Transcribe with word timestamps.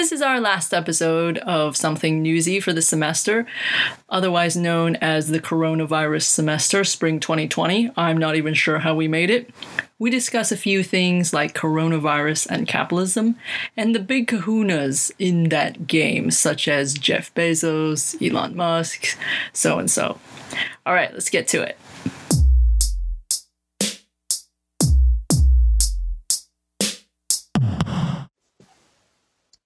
This 0.00 0.12
is 0.12 0.22
our 0.22 0.40
last 0.40 0.72
episode 0.72 1.36
of 1.36 1.76
Something 1.76 2.22
Newsy 2.22 2.58
for 2.58 2.72
the 2.72 2.80
semester, 2.80 3.44
otherwise 4.08 4.56
known 4.56 4.96
as 4.96 5.28
the 5.28 5.40
coronavirus 5.40 6.22
semester, 6.22 6.84
spring 6.84 7.20
2020. 7.20 7.90
I'm 7.98 8.16
not 8.16 8.34
even 8.34 8.54
sure 8.54 8.78
how 8.78 8.94
we 8.94 9.08
made 9.08 9.28
it. 9.28 9.50
We 9.98 10.08
discuss 10.08 10.50
a 10.50 10.56
few 10.56 10.82
things 10.82 11.34
like 11.34 11.54
coronavirus 11.54 12.46
and 12.48 12.66
capitalism, 12.66 13.36
and 13.76 13.94
the 13.94 14.00
big 14.00 14.26
kahunas 14.26 15.12
in 15.18 15.50
that 15.50 15.86
game, 15.86 16.30
such 16.30 16.66
as 16.66 16.94
Jeff 16.94 17.34
Bezos, 17.34 18.16
Elon 18.26 18.56
Musk, 18.56 19.18
so 19.52 19.78
and 19.78 19.90
so. 19.90 20.18
All 20.86 20.94
right, 20.94 21.12
let's 21.12 21.28
get 21.28 21.46
to 21.48 21.60
it. 21.60 21.76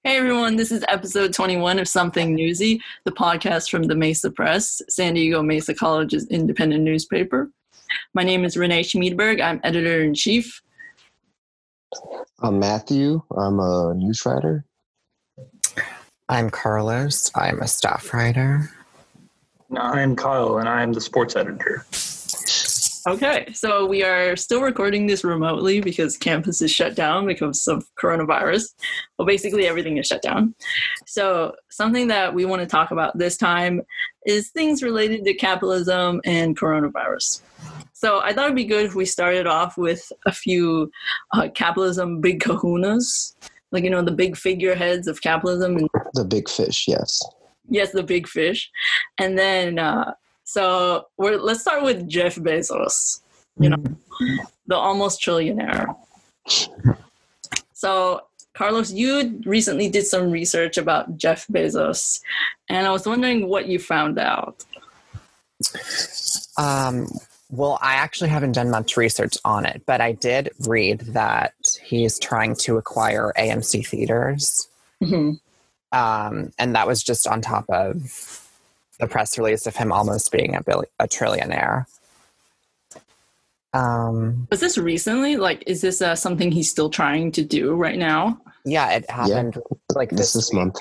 Hey 0.07 0.19
everyone, 0.19 0.57
this 0.57 0.71
is 0.71 0.85
episode 0.89 1.33
21 1.33 1.79
of 1.79 1.89
Something 1.89 2.35
Newsy, 2.35 2.79
the 3.05 3.11
podcast 3.11 3.71
from 3.71 3.85
the 3.85 3.95
Mesa 3.95 4.31
Press, 4.31 4.83
San 4.87 5.15
Diego 5.15 5.43
Mesa 5.43 5.73
College's 5.73 6.29
independent 6.29 6.85
newspaper. 6.85 7.51
My 8.13 8.23
name 8.23 8.45
is 8.45 8.55
Renee 8.55 8.83
Schmiedeberg. 8.83 9.41
I'm 9.41 9.63
editor 9.65 10.03
in 10.03 10.13
chief. 10.13 10.61
I'm 12.41 12.59
Matthew. 12.59 13.23
I'm 13.35 13.59
a 13.59 13.95
news 13.95 14.27
writer. 14.27 14.67
I'm 16.29 16.51
Carlos. 16.51 17.31
I'm 17.35 17.63
a 17.63 17.67
staff 17.67 18.13
writer. 18.13 18.71
I'm 19.75 20.17
Kyle, 20.17 20.59
and 20.59 20.69
I'm 20.69 20.93
the 20.93 21.01
sports 21.01 21.35
editor. 21.35 21.87
Okay, 23.07 23.47
so 23.53 23.85
we 23.85 24.03
are 24.03 24.35
still 24.35 24.63
recording 24.63 25.07
this 25.07 25.25
remotely 25.25 25.83
because 25.83 26.17
campus 26.17 26.63
is 26.63 26.71
shut 26.71 26.95
down 26.95 27.27
because 27.27 27.67
of 27.67 27.85
coronavirus. 28.03 28.73
Well, 29.19 29.27
basically, 29.27 29.67
everything 29.67 29.99
is 29.99 30.07
shut 30.07 30.23
down. 30.23 30.55
So, 31.07 31.55
something 31.71 32.09
that 32.09 32.33
we 32.33 32.47
want 32.47 32.63
to 32.63 32.67
talk 32.67 32.93
about 32.93 33.19
this 33.19 33.37
time 33.37 33.83
is 34.25 34.49
things 34.51 34.83
related 34.83 35.23
to 35.27 35.35
capitalism 35.35 36.23
and 36.25 36.59
coronavirus. 36.59 37.43
So, 37.93 38.21
I 38.21 38.33
thought 38.33 38.47
it'd 38.47 38.57
be 38.57 38.65
good 38.65 38.87
if 38.87 38.95
we 38.95 39.05
started 39.05 39.47
off 39.47 39.77
with 39.77 40.11
a 40.25 40.33
few 40.33 40.91
uh, 41.35 41.49
capitalism 41.55 42.23
big 42.23 42.41
kahunas, 42.41 43.35
like, 43.71 43.85
you 43.85 43.91
know, 43.91 44.03
the 44.03 44.13
big 44.13 44.35
figureheads 44.35 45.09
of 45.09 45.21
capitalism. 45.21 45.77
And, 45.77 45.89
The 46.15 46.25
big 46.25 46.49
fish, 46.49 46.89
yes. 46.89 47.21
yes, 47.69 47.93
the 47.93 48.03
big 48.03 48.27
fish. 48.27 48.71
And 49.19 49.39
then, 49.39 49.79
uh, 49.79 50.15
so 50.45 51.07
we're, 51.17 51.39
let's 51.39 51.63
start 51.63 51.83
with 51.83 52.09
Jeff 52.09 52.37
Bezos, 52.37 53.21
you 53.59 53.71
know, 53.71 53.83
the 54.67 54.77
almost 54.77 55.21
trillionaire. 55.21 55.97
So, 57.73 58.23
Carlos, 58.55 58.93
you 58.93 59.41
recently 59.45 59.89
did 59.89 60.07
some 60.07 60.31
research 60.31 60.79
about 60.79 61.17
Jeff 61.17 61.47
Bezos, 61.49 62.21
and 62.69 62.87
I 62.87 62.91
was 62.91 63.07
wondering 63.07 63.49
what 63.49 63.67
you 63.67 63.79
found 63.79 64.19
out. 64.19 64.65
Um, 66.57 67.09
well, 67.51 67.79
I 67.81 67.95
actually 67.95 68.31
haven't 68.31 68.53
done 68.53 68.71
much 68.71 68.97
research 68.97 69.37
on 69.45 69.65
it, 69.65 69.83
but 69.87 70.01
I 70.01 70.13
did 70.13 70.51
read 70.67 71.01
that 71.01 71.55
he's 71.83 72.19
trying 72.19 72.57
to 72.57 72.77
acquire 72.77 73.33
AMC 73.37 73.87
theaters. 73.87 74.69
Mhm. 75.03 75.41
Um, 75.93 76.53
and 76.59 76.75
that 76.75 76.87
was 76.87 77.03
just 77.03 77.27
on 77.27 77.41
top 77.41 77.69
of 77.69 78.44
the 79.01 79.07
press 79.07 79.39
release 79.39 79.67
of 79.67 79.77
him 79.77 79.93
almost 79.93 80.31
being 80.33 80.55
a, 80.55 80.63
bill- 80.63 80.85
a 80.99 81.07
trillionaire. 81.07 81.87
Um, 83.73 84.47
Was 84.51 84.61
this 84.61 84.79
recently? 84.79 85.37
Like, 85.37 85.65
is 85.67 85.81
this 85.81 86.01
uh, 86.01 86.15
something 86.15 86.53
he's 86.53 86.71
still 86.71 86.91
trying 86.91 87.33
to 87.33 87.43
do 87.45 87.75
right 87.75 87.99
now? 87.99 88.41
yeah, 88.65 88.93
it 88.93 89.11
happened 89.11 89.59
like 89.95 90.11
This 90.11 90.33
this, 90.33 90.33
this 90.33 90.53
month. 90.53 90.81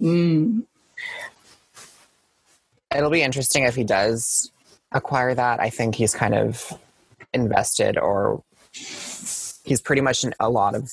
Mm. 0.00 0.62
It'll 2.94 3.10
be 3.10 3.22
interesting 3.22 3.64
if 3.64 3.74
he 3.74 3.84
does 3.84 4.50
acquire 4.92 5.34
that. 5.34 5.60
I 5.60 5.68
think 5.70 5.94
he's 5.94 6.14
kind 6.14 6.34
of 6.34 6.72
invested 7.32 7.98
or 7.98 8.42
he's 8.72 9.80
pretty 9.82 10.02
much 10.02 10.24
in 10.24 10.34
a 10.40 10.48
lot 10.48 10.74
of 10.74 10.90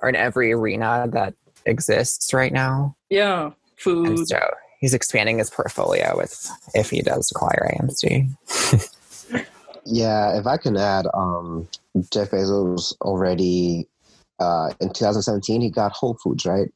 or 0.00 0.08
in 0.08 0.16
every 0.16 0.52
arena 0.52 1.06
that 1.12 1.34
exists 1.64 2.32
right 2.32 2.52
now. 2.52 2.96
Yeah, 3.10 3.50
food. 3.76 4.08
And 4.08 4.28
so 4.28 4.40
he's 4.78 4.94
expanding 4.94 5.38
his 5.38 5.50
portfolio 5.50 6.16
with 6.16 6.50
if 6.74 6.90
he 6.90 7.02
does 7.02 7.30
acquire 7.34 7.70
AMC. 7.74 8.88
Yeah, 9.90 10.38
if 10.38 10.46
I 10.46 10.58
can 10.58 10.76
add, 10.76 11.06
um, 11.14 11.66
Jeff 12.12 12.30
Bezos 12.30 12.94
already 13.00 13.88
uh, 14.38 14.70
in 14.80 14.92
2017 14.92 15.62
he 15.62 15.70
got 15.70 15.92
Whole 15.92 16.18
Foods, 16.22 16.44
right? 16.44 16.68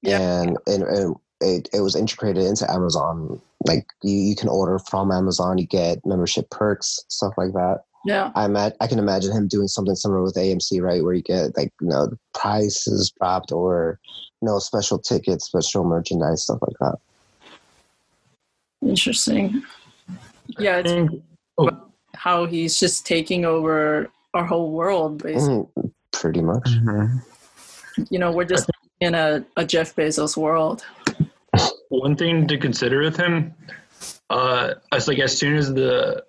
Yeah. 0.00 0.42
And, 0.42 0.56
and, 0.66 0.82
and 0.84 1.16
it, 1.40 1.68
it 1.72 1.80
was 1.80 1.96
integrated 1.96 2.44
into 2.44 2.70
Amazon. 2.70 3.40
Like 3.66 3.86
you, 4.02 4.14
you 4.14 4.36
can 4.36 4.48
order 4.48 4.78
from 4.78 5.10
Amazon, 5.10 5.58
you 5.58 5.66
get 5.66 6.06
membership 6.06 6.50
perks, 6.50 7.00
stuff 7.08 7.34
like 7.36 7.52
that. 7.52 7.80
Yeah, 8.04 8.32
I 8.34 8.46
ima- 8.46 8.72
I 8.80 8.88
can 8.88 8.98
imagine 8.98 9.30
him 9.30 9.46
doing 9.46 9.68
something 9.68 9.94
similar 9.94 10.24
with 10.24 10.34
AMC, 10.34 10.82
right? 10.82 11.04
Where 11.04 11.14
you 11.14 11.22
get 11.22 11.56
like 11.56 11.72
you 11.80 11.86
know 11.86 12.06
the 12.06 12.18
prices 12.34 13.12
dropped 13.16 13.52
or 13.52 14.00
you 14.40 14.48
know 14.48 14.58
special 14.58 14.98
tickets, 14.98 15.44
special 15.44 15.84
merchandise, 15.84 16.42
stuff 16.42 16.58
like 16.62 16.76
that. 16.80 16.96
Interesting. 18.82 19.62
Yeah, 20.58 20.78
it's 20.78 20.90
think- 20.90 21.22
oh, 21.58 21.70
how 22.14 22.46
he's 22.46 22.78
just 22.78 23.06
taking 23.06 23.44
over 23.44 24.10
our 24.34 24.44
whole 24.44 24.70
world. 24.72 25.22
Basically, 25.22 25.64
Mm, 25.76 25.92
pretty 26.12 26.40
much. 26.42 26.68
you 28.10 28.18
know, 28.18 28.32
we're 28.32 28.44
just 28.44 28.68
in 29.00 29.14
a, 29.14 29.44
a 29.56 29.64
Jeff 29.64 29.94
Bezos 29.96 30.36
world. 30.36 30.84
one 31.88 32.16
thing 32.16 32.46
to 32.48 32.56
consider 32.58 33.00
with 33.02 33.16
him, 33.16 33.54
uh, 34.30 34.74
it's 34.92 35.08
like 35.08 35.18
as 35.18 35.36
soon 35.36 35.56
as 35.56 35.72
the 35.72 36.24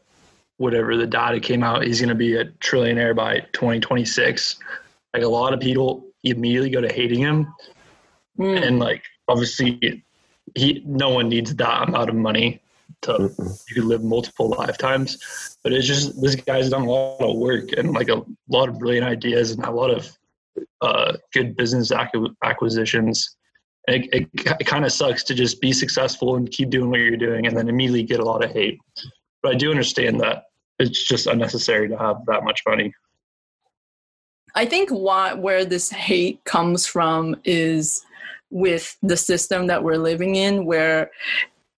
whatever 0.58 0.96
the 0.98 1.08
data 1.08 1.40
came 1.40 1.64
out, 1.64 1.84
he's 1.84 2.00
going 2.00 2.10
to 2.10 2.16
be 2.16 2.36
a 2.36 2.46
trillionaire 2.46 3.16
by 3.16 3.40
2026. 3.54 4.58
Like 5.14 5.24
a 5.24 5.28
lot 5.28 5.54
of 5.54 5.60
people 5.60 6.06
immediately 6.24 6.70
go 6.70 6.82
to 6.82 6.92
hating 6.92 7.20
him, 7.20 7.54
Mm. 8.40 8.66
and 8.68 8.80
like 8.80 9.04
obviously, 9.28 10.04
he 10.56 10.84
no 10.86 11.10
one 11.10 11.30
needs 11.30 11.56
that 11.56 11.88
amount 11.88 12.10
of 12.10 12.16
money 12.16 12.62
to 13.02 13.12
Mm-mm. 13.12 13.64
you 13.70 13.76
could 13.76 13.86
live 13.86 14.04
multiple 14.04 14.50
lifetimes. 14.50 15.58
But 15.64 15.74
it's 15.74 15.88
just 15.88 16.22
this 16.22 16.36
guy's 16.36 16.70
done 16.70 16.84
a 16.84 16.90
lot 16.90 17.22
of 17.22 17.38
work 17.38 17.72
and 17.78 17.94
like 17.94 18.10
a 18.10 18.24
lot 18.50 18.70
of 18.70 18.80
brilliant 18.80 19.06
ideas 19.06 19.52
and 19.52 19.64
a 19.66 19.72
lot 19.72 19.90
of 19.90 20.18
uh, 20.82 21.14
good 21.34 21.56
business 21.56 21.92
acqu- 21.92 22.36
acquisitions. 22.44 23.36
And 23.88 24.04
it, 24.04 24.10
it, 24.14 24.30
it 24.62 24.68
kind 24.68 24.86
of 24.86 24.92
sucks 24.92 25.24
to 25.26 25.34
just 25.34 25.60
be 25.60 25.74
successful 25.74 26.36
and 26.36 26.50
keep 26.50 26.70
doing 26.70 26.90
what 26.90 27.00
you're 27.00 27.18
doing 27.18 27.48
and 27.48 27.56
then 27.56 27.68
immediately 27.68 28.04
get 28.04 28.20
a 28.20 28.26
lot 28.26 28.44
of 28.44 28.52
hate. 28.52 28.80
But 29.42 29.54
I 29.54 29.56
do 29.56 29.72
understand 29.72 30.22
that 30.22 30.46
it's 30.80 31.04
just 31.04 31.28
unnecessary 31.28 31.90
to 31.90 31.98
have 31.98 32.26
that 32.28 32.44
much 32.44 32.62
money. 32.68 32.94
I 34.56 34.66
think 34.66 34.90
why, 34.90 35.34
where 35.34 35.66
this 35.66 35.90
hate 35.90 36.44
comes 36.44 36.86
from 36.86 37.36
is 37.44 38.06
with 38.54 38.96
the 39.02 39.18
system 39.18 39.68
that 39.68 39.84
we're 39.84 39.98
living 39.98 40.36
in, 40.36 40.66
where 40.66 41.12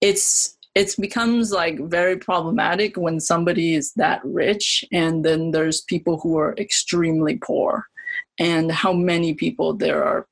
it's 0.01 0.57
it's 0.75 0.95
becomes 0.95 1.51
like 1.51 1.79
very 1.79 2.17
problematic 2.17 2.97
when 2.97 3.19
somebody 3.19 3.75
is 3.75 3.93
that 3.93 4.19
rich 4.25 4.83
and 4.91 5.23
then 5.23 5.51
there's 5.51 5.81
people 5.81 6.19
who 6.19 6.37
are 6.37 6.53
extremely 6.57 7.37
poor 7.37 7.85
and 8.39 8.69
how 8.71 8.91
many 8.91 9.33
people 9.33 9.73
there 9.73 10.03
are 10.03 10.27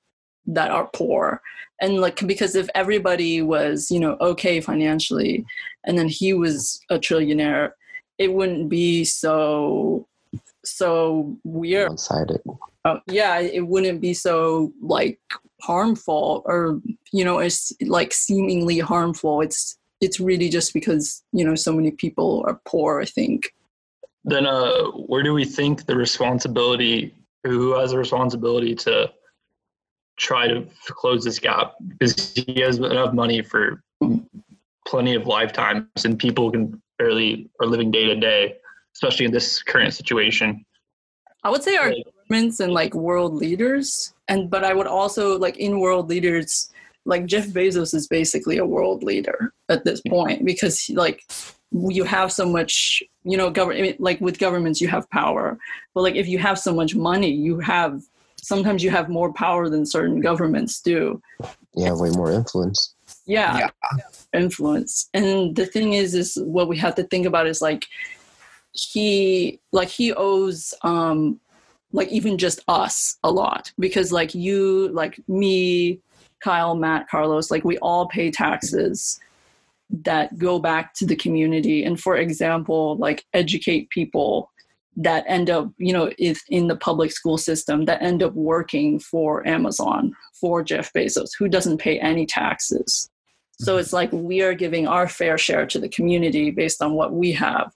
that 0.46 0.70
are 0.70 0.90
poor 0.94 1.42
and 1.82 2.02
like 2.02 2.28
because 2.28 2.56
if 2.56 2.68
everybody 2.76 3.42
was 3.42 3.90
you 3.90 4.00
know 4.00 4.18
okay 4.20 4.60
financially 4.60 5.46
and 5.86 5.98
then 5.98 6.10
he 6.10 6.34
was 6.34 6.82
a 6.90 7.00
trillionaire 7.00 7.72
it 8.18 8.34
wouldn't 8.34 8.68
be 8.68 9.06
so 9.06 10.06
so 10.66 11.38
weird 11.44 11.90
One 11.90 11.98
sided. 11.98 12.42
uh, 12.86 13.00
yeah, 13.08 13.40
it 13.40 13.66
wouldn't 13.68 14.02
be 14.02 14.14
so 14.14 14.74
like 14.82 15.20
harmful 15.64 16.42
or 16.46 16.82
you 17.12 17.24
know 17.24 17.40
it's 17.40 17.72
like 17.82 18.14
seemingly 18.14 18.80
harmful. 18.80 19.42
It's 19.42 19.78
it's 20.02 20.20
really 20.20 20.50
just 20.50 20.74
because 20.74 21.24
you 21.32 21.46
know 21.46 21.56
so 21.56 21.72
many 21.74 21.92
people 21.92 22.44
are 22.48 22.60
poor. 22.66 23.02
I 23.02 23.06
think. 23.06 23.54
Then 24.26 24.46
uh, 24.46 24.86
where 25.10 25.24
do 25.24 25.34
we 25.34 25.46
think 25.46 25.86
the 25.86 25.96
responsibility, 25.98 27.14
who 27.44 27.78
has 27.78 27.92
the 27.92 27.98
responsibility 27.98 28.74
to 28.76 29.12
try 30.18 30.48
to 30.48 30.66
close 30.88 31.24
this 31.24 31.40
gap? 31.40 31.74
Because 31.88 32.34
he 32.34 32.62
has 32.62 32.78
enough 32.78 33.14
money 33.14 33.42
for 33.42 33.82
plenty 34.88 35.16
of 35.16 35.28
lifetimes 35.28 36.06
and 36.06 36.18
people 36.18 36.52
can 36.52 36.82
barely 37.00 37.50
are 37.60 37.68
living 37.68 37.92
day 37.92 38.06
to 38.06 38.16
day, 38.16 38.56
especially 38.96 39.26
in 39.26 39.32
this 39.32 39.62
current 39.62 39.94
situation. 39.94 40.66
I 41.44 41.50
would 41.50 41.64
say 41.64 41.76
our 41.76 41.90
Like- 41.92 42.06
governments 42.06 42.60
and 42.62 42.72
like 42.74 42.94
world 42.96 43.34
leaders, 43.36 44.13
and 44.28 44.50
but 44.50 44.64
I 44.64 44.74
would 44.74 44.88
also 44.88 45.38
like 45.38 45.58
in 45.58 45.80
world 45.80 46.10
leaders, 46.10 46.72
like 47.06 47.26
Jeff 47.26 47.48
Bezos 47.48 47.94
is 47.94 48.08
basically 48.08 48.58
a 48.58 48.66
world 48.66 49.04
leader 49.04 49.54
at 49.70 49.84
this 49.84 50.02
point 50.08 50.46
because 50.46 50.80
he, 50.80 50.96
like 50.96 51.24
you 51.72 52.04
have 52.04 52.32
so 52.32 52.48
much, 52.48 53.02
you 53.24 53.38
know, 53.38 53.50
government 53.50 54.00
like 54.00 54.22
with 54.22 54.40
governments 54.40 54.80
you 54.80 54.88
have 54.88 55.10
power, 55.10 55.58
but 55.94 56.02
like 56.02 56.16
if 56.16 56.28
you 56.28 56.38
have 56.38 56.60
so 56.60 56.74
much 56.74 56.96
money, 56.96 57.32
you 57.32 57.60
have 57.60 58.02
sometimes 58.42 58.84
you 58.84 58.90
have 58.90 59.10
more 59.10 59.34
power 59.34 59.70
than 59.70 59.86
certain 59.86 60.20
governments 60.20 60.82
do. 60.82 61.22
You 61.76 61.86
have 61.86 62.00
way 62.00 62.10
more 62.12 62.32
influence. 62.32 62.94
Yeah, 63.26 63.58
Yeah. 63.58 63.70
influence. 64.34 65.10
And 65.14 65.56
the 65.56 65.66
thing 65.66 65.94
is, 65.94 66.14
is 66.14 66.38
what 66.44 66.68
we 66.68 66.78
have 66.78 66.96
to 66.96 67.04
think 67.04 67.26
about 67.26 67.48
is 67.48 67.62
like 67.62 67.86
he, 68.74 69.60
like 69.72 69.88
he 69.88 70.14
owes, 70.14 70.74
um, 70.82 71.40
like 71.94 72.10
even 72.10 72.38
just 72.38 72.60
us 72.68 73.18
a 73.24 73.32
lot 73.32 73.72
because 73.80 74.12
like 74.12 74.36
you, 74.36 74.90
like 74.90 75.20
me, 75.28 76.00
Kyle, 76.42 76.76
Matt, 76.76 77.08
Carlos, 77.08 77.50
like 77.50 77.64
we 77.64 77.78
all 77.78 78.08
pay 78.08 78.30
taxes 78.30 79.20
that 79.90 80.38
go 80.38 80.60
back 80.60 80.94
to 80.96 81.06
the 81.06 81.16
community. 81.16 81.84
And 81.84 82.00
for 82.00 82.18
example 82.18 82.98
like 82.98 83.24
educate 83.34 83.90
people 83.92 84.50
that 84.96 85.24
end 85.28 85.50
up 85.50 85.72
you 85.78 85.92
know 85.92 86.12
if 86.20 86.42
in 86.50 86.68
the 86.68 86.76
public 86.76 87.12
school 87.12 87.38
system 87.38 87.86
that 87.86 88.02
end 88.02 88.22
up 88.22 88.34
working 88.34 89.00
for 89.00 89.46
amazon 89.48 90.14
for 90.40 90.62
jeff 90.62 90.94
bezos 90.94 91.32
who 91.38 91.50
doesn't 91.50 91.80
pay 91.80 92.00
any 92.00 92.26
taxes. 92.26 93.10
So 93.60 93.74
mm-hmm. 93.74 93.80
it's 93.80 93.94
like 93.94 94.12
we 94.12 94.42
are 94.42 94.54
giving 94.54 94.88
our 94.88 95.08
fair 95.08 95.38
share 95.38 95.66
to 95.68 95.80
the 95.80 95.90
community 95.90 96.52
based 96.52 96.82
on 96.82 96.94
what 96.94 97.14
we 97.14 97.32
have 97.34 97.74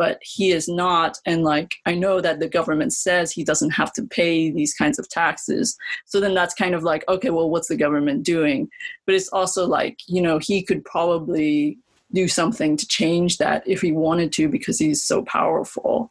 but 0.00 0.18
he 0.22 0.50
is 0.50 0.66
not. 0.66 1.18
And 1.26 1.44
like 1.44 1.74
i 1.84 1.94
know 1.94 2.22
that 2.22 2.40
the 2.40 2.48
government 2.48 2.94
says 2.94 3.30
he 3.30 3.44
doesn't 3.44 3.72
have 3.80 3.92
to 3.92 4.02
pay 4.02 4.50
these 4.50 4.72
kinds 4.72 4.98
of 4.98 5.10
taxes. 5.10 5.76
So 6.06 6.20
then 6.20 6.34
that's 6.34 6.54
kind 6.54 6.74
of 6.74 6.82
like 6.82 7.04
okay 7.06 7.28
well 7.28 7.50
what's 7.50 7.68
the 7.68 7.76
government 7.76 8.24
doing? 8.24 8.70
But 9.04 9.14
it's 9.14 9.28
also 9.28 9.66
like 9.66 9.98
you 10.06 10.22
know 10.22 10.38
he 10.38 10.62
could 10.62 10.82
probably 10.86 11.76
do 12.14 12.26
something 12.28 12.78
to 12.78 12.86
change 12.86 13.36
that 13.38 13.62
if 13.66 13.82
he 13.82 13.92
wanted 13.92 14.32
to 14.32 14.48
because 14.48 14.78
he's 14.78 15.04
so 15.04 15.22
powerful. 15.22 16.10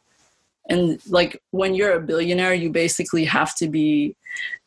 And 0.68 1.00
like 1.08 1.42
when 1.50 1.74
you're 1.74 1.96
a 1.96 2.06
billionaire 2.10 2.54
you 2.54 2.70
basically 2.70 3.24
have 3.24 3.56
to 3.56 3.66
be 3.66 4.14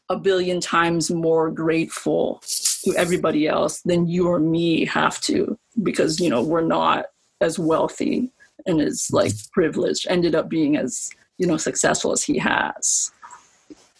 a 0.09 0.17
billion 0.17 0.59
times 0.59 1.09
more 1.09 1.49
grateful 1.49 2.43
to 2.83 2.93
everybody 2.97 3.47
else 3.47 3.79
than 3.83 4.05
you 4.05 4.27
or 4.27 4.39
me 4.39 4.83
have 4.83 5.21
to 5.21 5.57
because 5.81 6.19
you 6.19 6.29
know 6.29 6.43
we're 6.43 6.71
not 6.79 7.05
as 7.39 7.57
wealthy 7.57 8.33
and 8.65 8.81
as 8.81 9.09
like 9.11 9.33
privileged 9.51 10.07
ended 10.09 10.35
up 10.35 10.49
being 10.49 10.77
as 10.77 11.09
you 11.37 11.47
know 11.47 11.57
successful 11.57 12.11
as 12.11 12.23
he 12.23 12.37
has 12.37 13.11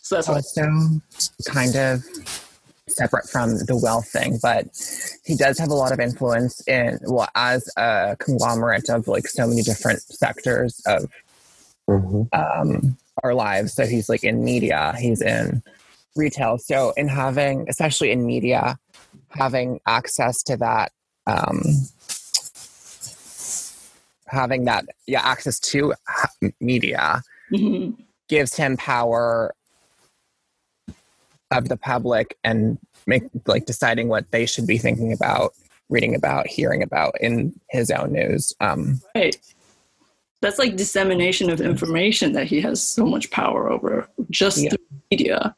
so 0.04 0.15
that's 0.15 0.27
also 0.27 1.01
kind 1.48 1.75
of 1.75 2.04
separate 2.88 3.30
from 3.30 3.51
the 3.51 3.80
wealth 3.81 4.10
thing, 4.10 4.38
but 4.42 4.68
he 5.25 5.36
does 5.36 5.57
have 5.57 5.69
a 5.69 5.74
lot 5.74 5.92
of 5.92 6.00
influence 6.00 6.65
in 6.68 7.00
well 7.04 7.30
as 7.36 7.69
a 7.77 8.15
conglomerate 8.19 8.89
of 8.89 9.07
like 9.07 9.27
so 9.27 9.48
many 9.48 9.62
different 9.62 10.01
sectors 10.01 10.81
of 10.86 11.10
hmm 11.88 12.24
um, 12.33 12.98
our 13.24 13.33
lives. 13.33 13.74
So 13.74 13.86
he's 13.86 14.10
like 14.10 14.24
in 14.24 14.44
media, 14.44 14.94
he's 14.98 15.21
in 15.21 15.62
retail. 16.15 16.57
So 16.57 16.94
in 16.98 17.07
having, 17.07 17.65
especially 17.69 18.12
in 18.12 18.25
media, 18.25 18.77
having 19.30 19.80
access 19.88 20.44
to 20.44 20.57
that, 20.57 20.92
um, 21.27 21.62
having 24.34 24.66
that, 24.66 24.86
yeah, 25.08 25.22
access 25.22 25.60
to 25.60 25.94
media 26.60 27.22
Mhm. 27.52 27.96
gives 28.28 28.56
him 28.56 28.76
power 28.78 29.54
of 31.52 31.70
the 31.70 31.78
public 31.78 32.38
and 32.44 32.78
make 33.06 33.24
like 33.48 33.66
deciding 33.66 34.08
what 34.08 34.30
they 34.32 34.46
should 34.46 34.66
be 34.66 34.78
thinking 34.78 35.14
about, 35.14 35.54
reading 35.90 36.16
about, 36.16 36.48
hearing 36.48 36.82
about 36.82 37.14
in 37.22 37.54
his 37.70 37.92
own 37.92 38.14
news. 38.14 38.54
Um, 38.60 39.00
right 39.16 39.38
that's 40.42 40.60
like 40.60 40.76
dissemination 40.76 41.50
of 41.50 41.62
information 41.62 42.34
that 42.34 42.46
he 42.46 42.60
has 42.60 42.84
so 42.84 43.06
much 43.06 43.32
power 43.32 43.72
over 43.72 44.10
just 44.30 44.58
Yeah. 44.58 44.72
through 44.72 44.86
media 45.10 45.56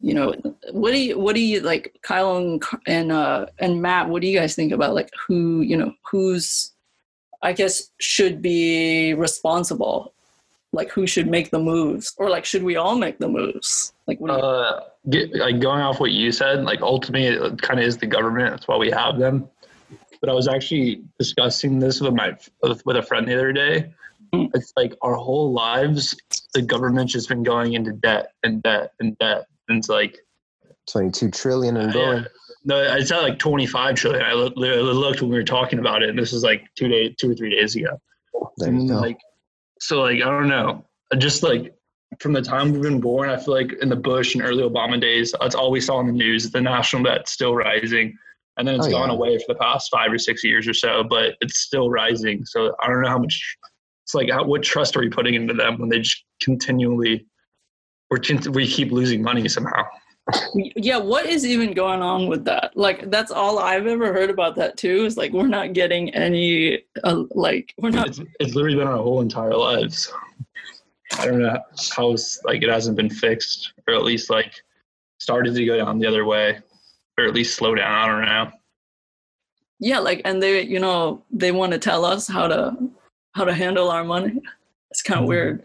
you 0.00 0.14
know 0.14 0.34
what 0.72 0.92
do 0.92 0.98
you 0.98 1.18
what 1.18 1.34
do 1.34 1.42
you 1.42 1.60
like 1.60 1.94
kyle 2.02 2.36
and 2.38 2.62
and 2.86 3.12
uh 3.12 3.44
and 3.58 3.82
matt 3.82 4.08
what 4.08 4.22
do 4.22 4.28
you 4.28 4.38
guys 4.38 4.54
think 4.54 4.72
about 4.72 4.94
like 4.94 5.10
who 5.26 5.60
you 5.60 5.76
know 5.76 5.92
who's 6.10 6.72
i 7.42 7.52
guess 7.52 7.90
should 7.98 8.42
be 8.42 9.14
responsible 9.14 10.12
like 10.72 10.90
who 10.90 11.06
should 11.06 11.26
make 11.26 11.50
the 11.50 11.58
moves 11.58 12.14
or 12.18 12.28
like 12.28 12.44
should 12.44 12.62
we 12.62 12.76
all 12.76 12.96
make 12.96 13.18
the 13.18 13.28
moves 13.28 13.92
like 14.08 14.18
what 14.20 14.30
do 14.30 14.36
you, 14.36 14.42
Uh, 14.42 14.80
get, 15.10 15.34
like 15.34 15.60
going 15.60 15.82
off 15.82 16.00
what 16.00 16.10
you 16.10 16.32
said, 16.32 16.64
like 16.64 16.80
ultimately 16.80 17.26
it 17.26 17.62
kind 17.62 17.78
of 17.78 17.86
is 17.86 17.98
the 17.98 18.06
government. 18.06 18.50
That's 18.50 18.66
why 18.66 18.76
we 18.76 18.90
have 18.90 19.18
them. 19.18 19.48
But 20.20 20.30
I 20.30 20.32
was 20.32 20.48
actually 20.48 21.02
discussing 21.18 21.78
this 21.78 22.00
with 22.00 22.14
my 22.14 22.36
with, 22.62 22.84
with 22.84 22.96
a 22.96 23.02
friend 23.02 23.28
the 23.28 23.34
other 23.34 23.52
day. 23.52 23.92
Mm. 24.34 24.50
It's 24.54 24.72
like 24.76 24.94
our 25.02 25.14
whole 25.14 25.52
lives, 25.52 26.16
the 26.54 26.62
government's 26.62 27.12
just 27.12 27.28
been 27.28 27.42
going 27.42 27.74
into 27.74 27.92
debt 27.92 28.32
and 28.42 28.62
debt 28.62 28.92
and 28.98 29.16
debt, 29.18 29.46
and 29.68 29.78
it's 29.78 29.88
like 29.88 30.18
22 30.90 31.30
trillion 31.30 31.76
and 31.76 31.92
going. 31.92 32.24
No, 32.68 32.78
it's 32.82 33.10
not 33.10 33.22
like 33.22 33.38
twenty 33.38 33.66
five 33.66 33.94
trillion. 33.94 34.22
I 34.22 34.34
looked, 34.34 34.58
when 34.58 35.30
we 35.30 35.36
were 35.36 35.42
talking 35.42 35.78
about 35.78 36.02
it, 36.02 36.10
and 36.10 36.18
this 36.18 36.34
is 36.34 36.42
like 36.42 36.62
two 36.76 36.86
days, 36.86 37.14
two 37.18 37.30
or 37.30 37.34
three 37.34 37.50
days 37.50 37.74
ago. 37.74 37.98
There 38.58 38.70
you 38.70 38.86
go. 38.86 38.96
Like, 38.96 39.18
so 39.80 40.02
like 40.02 40.16
I 40.16 40.26
don't 40.30 40.48
know. 40.48 40.84
Just 41.16 41.42
like 41.42 41.74
from 42.20 42.34
the 42.34 42.42
time 42.42 42.70
we've 42.72 42.82
been 42.82 43.00
born, 43.00 43.30
I 43.30 43.38
feel 43.38 43.54
like 43.54 43.72
in 43.80 43.88
the 43.88 43.96
Bush 43.96 44.34
and 44.34 44.44
early 44.44 44.62
Obama 44.62 45.00
days, 45.00 45.34
that's 45.40 45.54
all 45.54 45.70
we 45.70 45.80
saw 45.80 45.98
in 46.00 46.08
the 46.08 46.12
news. 46.12 46.50
The 46.50 46.60
national 46.60 47.04
debt's 47.04 47.32
still 47.32 47.54
rising, 47.54 48.14
and 48.58 48.68
then 48.68 48.74
it's 48.74 48.86
Oh, 48.88 48.90
gone 48.90 49.08
yeah. 49.08 49.14
away 49.14 49.38
for 49.38 49.44
the 49.48 49.58
past 49.58 49.90
five 49.90 50.12
or 50.12 50.18
six 50.18 50.44
years 50.44 50.68
or 50.68 50.74
so. 50.74 51.02
But 51.02 51.36
it's 51.40 51.60
still 51.60 51.88
rising. 51.88 52.44
So 52.44 52.76
I 52.82 52.88
don't 52.88 53.00
know 53.00 53.08
how 53.08 53.18
much. 53.18 53.56
It's 54.04 54.14
like 54.14 54.30
how, 54.30 54.44
what 54.44 54.62
trust 54.62 54.94
are 54.94 55.00
we 55.00 55.08
putting 55.08 55.34
into 55.34 55.54
them 55.54 55.78
when 55.78 55.88
they 55.88 56.00
just 56.00 56.22
continually, 56.42 57.26
we 58.50 58.66
keep 58.66 58.92
losing 58.92 59.22
money 59.22 59.48
somehow. 59.48 59.84
Yeah 60.76 60.98
what 60.98 61.26
is 61.26 61.46
even 61.46 61.72
going 61.72 62.02
on 62.02 62.26
with 62.26 62.44
that 62.44 62.76
like 62.76 63.10
that's 63.10 63.30
all 63.30 63.58
i've 63.58 63.86
ever 63.86 64.12
heard 64.12 64.28
about 64.28 64.54
that 64.54 64.76
too 64.76 65.04
is 65.04 65.16
like 65.16 65.32
we're 65.32 65.46
not 65.46 65.72
getting 65.72 66.10
any 66.14 66.82
uh, 67.04 67.24
like 67.30 67.72
we're 67.78 67.90
not 67.90 68.08
It's 68.08 68.20
it's 68.38 68.54
literally 68.54 68.76
been 68.76 68.86
our 68.86 68.98
whole 68.98 69.20
entire 69.22 69.54
lives. 69.54 70.12
I 71.18 71.24
don't 71.24 71.38
know 71.40 71.56
how 71.96 72.14
like 72.44 72.62
it 72.62 72.68
hasn't 72.68 72.96
been 72.96 73.08
fixed, 73.08 73.72
or 73.86 73.94
at 73.94 74.02
least 74.04 74.28
like 74.28 74.52
started 75.18 75.54
to 75.54 75.64
go 75.64 75.78
down 75.78 75.98
the 75.98 76.06
other 76.06 76.26
way, 76.26 76.58
or 77.16 77.24
at 77.24 77.34
least 77.34 77.56
slow 77.56 77.74
down. 77.74 77.90
I 77.90 78.06
don't 78.06 78.24
know. 78.26 78.52
yeah 79.80 79.98
like 79.98 80.20
and 80.26 80.42
they 80.42 80.62
you 80.62 80.78
know 80.80 81.22
they 81.30 81.52
want 81.52 81.72
to 81.72 81.78
tell 81.78 82.04
us 82.04 82.28
how 82.28 82.46
to 82.48 82.76
how 83.34 83.44
to 83.44 83.54
handle 83.54 83.90
our 83.90 84.04
money 84.04 84.40
it's 84.90 85.02
kind 85.02 85.20
of 85.20 85.24
Mhm. 85.24 85.28
weird 85.28 85.62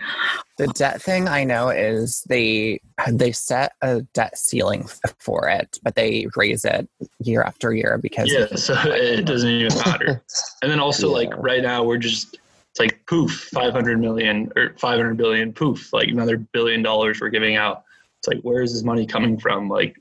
the 0.57 0.67
debt 0.67 1.01
thing 1.01 1.27
I 1.27 1.43
know 1.43 1.69
is 1.69 2.23
they 2.29 2.79
they 3.09 3.31
set 3.31 3.73
a 3.81 4.01
debt 4.13 4.37
ceiling 4.37 4.87
for 5.17 5.49
it, 5.49 5.79
but 5.83 5.95
they 5.95 6.27
raise 6.35 6.63
it 6.63 6.87
year 7.19 7.41
after 7.41 7.73
year 7.73 7.97
because 7.97 8.31
Yeah, 8.31 8.53
so 8.55 8.75
it 8.85 9.25
doesn't 9.25 9.49
even 9.49 9.75
matter. 9.79 10.21
And 10.61 10.71
then 10.71 10.79
also 10.79 11.09
like 11.09 11.31
right 11.37 11.63
now 11.63 11.83
we're 11.83 11.97
just 11.97 12.37
it's 12.69 12.79
like 12.79 13.03
poof, 13.07 13.49
five 13.51 13.73
hundred 13.73 13.99
million 13.99 14.51
or 14.55 14.75
five 14.77 14.97
hundred 14.97 15.17
billion, 15.17 15.53
poof, 15.53 15.91
like 15.91 16.09
another 16.09 16.37
billion 16.37 16.81
dollars 16.83 17.19
we're 17.19 17.29
giving 17.29 17.55
out. 17.55 17.83
It's 18.19 18.27
like 18.27 18.41
where 18.41 18.61
is 18.61 18.73
this 18.73 18.83
money 18.83 19.07
coming 19.07 19.39
from? 19.39 19.69
Like 19.69 19.95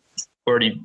already 0.46 0.82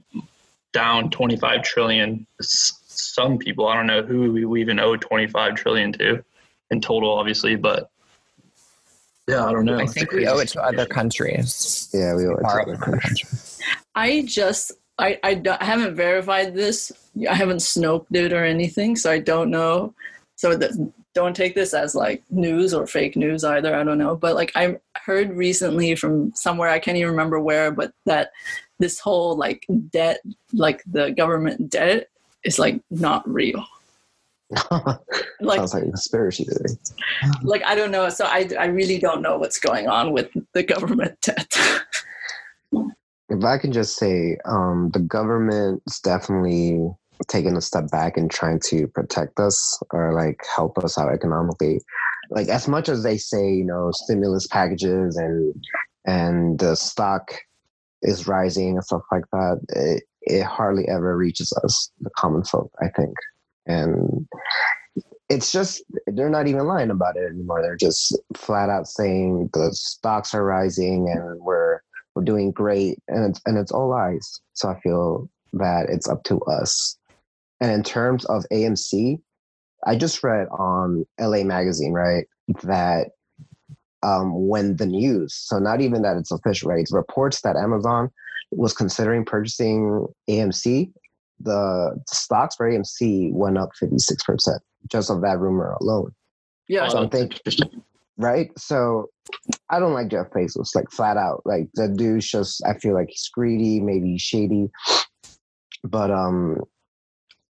down 0.73 1.09
twenty 1.09 1.35
five 1.35 1.63
trillion. 1.63 2.25
Some 2.41 3.37
people 3.37 3.67
I 3.67 3.75
don't 3.75 3.87
know 3.87 4.01
who 4.01 4.31
we, 4.31 4.45
we 4.45 4.61
even 4.61 4.79
owe 4.79 4.95
twenty 4.95 5.27
five 5.27 5.55
trillion 5.55 5.91
to 5.93 6.23
in 6.71 6.79
total, 6.81 7.11
obviously, 7.11 7.55
but 7.55 7.89
yeah, 9.27 9.45
I 9.45 9.51
don't 9.51 9.65
know. 9.65 9.77
I 9.77 9.83
It's 9.83 9.93
think 9.93 10.11
we 10.11 10.27
owe 10.27 10.37
it 10.39 10.47
to 10.49 10.61
other 10.61 10.85
countries. 10.85 11.89
Yeah, 11.93 12.15
we 12.15 12.25
owe 12.27 12.31
it 12.35 12.41
to 12.41 12.47
other 12.47 12.59
it 12.73 12.79
from 12.79 12.93
other 12.93 12.99
countries. 13.01 13.19
countries. 13.29 13.59
i 13.95 14.23
just 14.27 14.71
I, 14.99 15.19
I, 15.23 15.33
don't- 15.35 15.61
I 15.61 15.65
haven't 15.65 15.95
verified 15.95 16.53
this 16.55 16.91
i 17.29 17.33
haven't 17.33 17.57
snoped 17.57 18.13
it 18.15 18.31
or 18.33 18.43
anything 18.45 18.95
so 18.95 19.11
i 19.11 19.19
don't 19.19 19.49
know 19.51 19.93
so 20.35 20.55
that 20.55 20.71
don't 21.13 21.35
take 21.35 21.55
this 21.55 21.73
as 21.73 21.93
like 21.95 22.23
news 22.29 22.73
or 22.73 22.85
fake 22.87 23.15
news 23.15 23.43
either 23.43 23.75
i 23.75 23.83
don't 23.83 23.97
know 23.97 24.15
but 24.15 24.35
like 24.35 24.51
i 24.55 24.77
heard 25.05 25.31
recently 25.31 25.95
from 25.95 26.31
somewhere 26.35 26.69
i 26.69 26.79
can't 26.79 26.97
even 26.97 27.09
remember 27.11 27.39
where 27.39 27.69
but 27.71 27.91
that 28.05 28.31
this 28.79 28.99
whole 28.99 29.35
like 29.35 29.65
debt 29.91 30.19
like 30.53 30.83
the 30.85 31.11
government 31.11 31.69
debt 31.69 32.09
is 32.43 32.57
like 32.59 32.79
not 32.91 33.27
real 33.27 33.63
like 35.41 35.57
Sounds 35.57 35.73
like 35.73 35.83
a 35.83 35.87
conspiracy 35.87 36.45
theory. 36.45 36.77
like 37.41 37.63
i 37.65 37.75
don't 37.75 37.91
know 37.91 38.07
so 38.09 38.25
i 38.25 38.47
i 38.59 38.65
really 38.65 38.97
don't 38.97 39.21
know 39.21 39.37
what's 39.37 39.59
going 39.59 39.87
on 39.87 40.13
with 40.13 40.29
the 40.53 40.63
government 40.63 41.19
debt 41.21 41.53
If 43.29 43.43
I 43.43 43.57
can 43.57 43.73
just 43.73 43.97
say, 43.97 44.37
um, 44.45 44.89
the 44.93 44.99
government's 44.99 45.99
definitely 45.99 46.79
taking 47.27 47.57
a 47.57 47.61
step 47.61 47.89
back 47.91 48.15
and 48.15 48.31
trying 48.31 48.59
to 48.67 48.87
protect 48.87 49.39
us 49.39 49.77
or 49.91 50.13
like 50.13 50.39
help 50.55 50.77
us 50.77 50.97
out 50.97 51.11
economically. 51.11 51.81
Like 52.29 52.47
as 52.47 52.67
much 52.67 52.89
as 52.89 53.03
they 53.03 53.17
say, 53.17 53.51
you 53.53 53.65
know, 53.65 53.91
stimulus 53.93 54.47
packages 54.47 55.17
and 55.17 55.53
and 56.05 56.59
the 56.59 56.75
stock 56.75 57.33
is 58.01 58.27
rising 58.27 58.75
and 58.75 58.83
stuff 58.83 59.01
like 59.11 59.25
that, 59.33 59.59
it, 59.69 60.03
it 60.21 60.43
hardly 60.43 60.87
ever 60.87 61.17
reaches 61.17 61.51
us, 61.63 61.91
the 61.99 62.09
common 62.11 62.43
folk, 62.43 62.71
I 62.81 62.87
think. 62.89 63.13
And 63.67 64.27
it's 65.29 65.51
just 65.51 65.83
they're 66.07 66.29
not 66.29 66.47
even 66.47 66.65
lying 66.65 66.89
about 66.89 67.17
it 67.17 67.29
anymore. 67.29 67.61
They're 67.61 67.75
just 67.75 68.17
flat 68.35 68.69
out 68.69 68.87
saying 68.87 69.49
the 69.53 69.69
stocks 69.73 70.33
are 70.33 70.43
rising 70.43 71.09
and 71.09 71.39
we're 71.41 71.81
we're 72.15 72.23
doing 72.23 72.51
great, 72.51 72.97
and 73.07 73.29
it's 73.29 73.41
and 73.45 73.57
it's 73.57 73.71
all 73.71 73.89
lies. 73.89 74.41
So 74.53 74.69
I 74.69 74.79
feel 74.79 75.29
that 75.53 75.87
it's 75.89 76.09
up 76.09 76.23
to 76.25 76.39
us. 76.41 76.97
And 77.61 77.71
in 77.71 77.83
terms 77.83 78.25
of 78.25 78.45
AMC, 78.51 79.19
I 79.85 79.95
just 79.95 80.23
read 80.23 80.47
on 80.49 81.05
LA 81.19 81.43
Magazine, 81.43 81.93
right, 81.93 82.25
that 82.63 83.09
um, 84.03 84.47
when 84.47 84.75
the 84.77 84.85
news, 84.85 85.33
so 85.33 85.59
not 85.59 85.81
even 85.81 86.01
that 86.03 86.17
it's 86.17 86.31
official, 86.31 86.69
right, 86.69 86.79
it's 86.79 86.93
reports 86.93 87.41
that 87.41 87.55
Amazon 87.55 88.09
was 88.51 88.73
considering 88.73 89.25
purchasing 89.25 90.07
AMC, 90.29 90.91
the 91.39 91.99
stocks 92.07 92.55
for 92.55 92.69
AMC 92.69 93.33
went 93.33 93.57
up 93.57 93.69
56% 93.81 94.59
just 94.91 95.09
of 95.09 95.21
that 95.21 95.39
rumor 95.39 95.75
alone. 95.81 96.11
Yeah. 96.67 96.87
So 96.87 96.99
I'm 96.99 97.09
thinking, 97.09 97.83
right? 98.17 98.49
So 98.57 99.09
I 99.69 99.79
don't 99.79 99.93
like 99.93 100.09
Jeff 100.09 100.29
Bezos, 100.31 100.75
like 100.75 100.89
flat 100.91 101.17
out. 101.17 101.41
Like 101.45 101.69
the 101.73 101.87
dude's 101.87 102.29
just, 102.29 102.63
I 102.65 102.77
feel 102.77 102.93
like 102.93 103.09
he's 103.09 103.29
greedy, 103.33 103.79
maybe 103.79 104.17
shady. 104.17 104.69
But 105.83 106.11
um, 106.11 106.61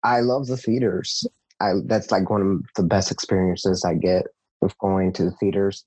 I 0.03 0.21
love 0.21 0.47
the 0.47 0.57
theaters. 0.57 1.27
I 1.61 1.73
that's 1.85 2.11
like 2.11 2.31
one 2.31 2.43
of 2.43 2.65
the 2.77 2.83
best 2.83 3.11
experiences 3.11 3.85
I 3.85 3.95
get 3.95 4.25
with 4.61 4.77
going 4.79 5.13
to 5.15 5.25
the 5.25 5.33
theaters. 5.33 5.85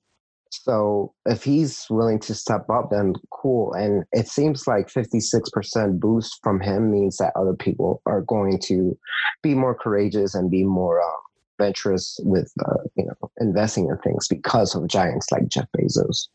So 0.62 1.13
if 1.25 1.43
he's 1.43 1.86
willing 1.89 2.19
to 2.19 2.36
step 2.36 2.69
up, 2.69 2.89
then 2.91 3.13
cool. 3.31 3.74
And 3.74 4.03
it 4.12 4.27
seems 4.27 4.67
like 4.67 4.88
56% 4.88 6.00
boost 6.00 6.39
from 6.43 6.60
him 6.60 6.91
means 6.91 7.17
that 7.17 7.33
other 7.36 7.53
people 7.53 8.01
are 8.05 8.22
going 8.22 8.60
to 8.65 8.98
be 9.41 9.55
more 9.55 9.74
courageous 9.74 10.36
and 10.36 10.51
be 10.51 10.63
more 10.63 11.01
uh, 11.01 11.17
venturous 11.60 12.19
with, 12.24 12.51
uh, 12.65 12.83
you 12.95 13.05
know, 13.05 13.31
investing 13.39 13.89
in 13.89 13.98
things 14.00 14.27
because 14.27 14.75
of 14.75 14.88
giants 14.88 15.31
like 15.31 15.48
Jeff 15.48 15.67
Bezos. 15.75 16.27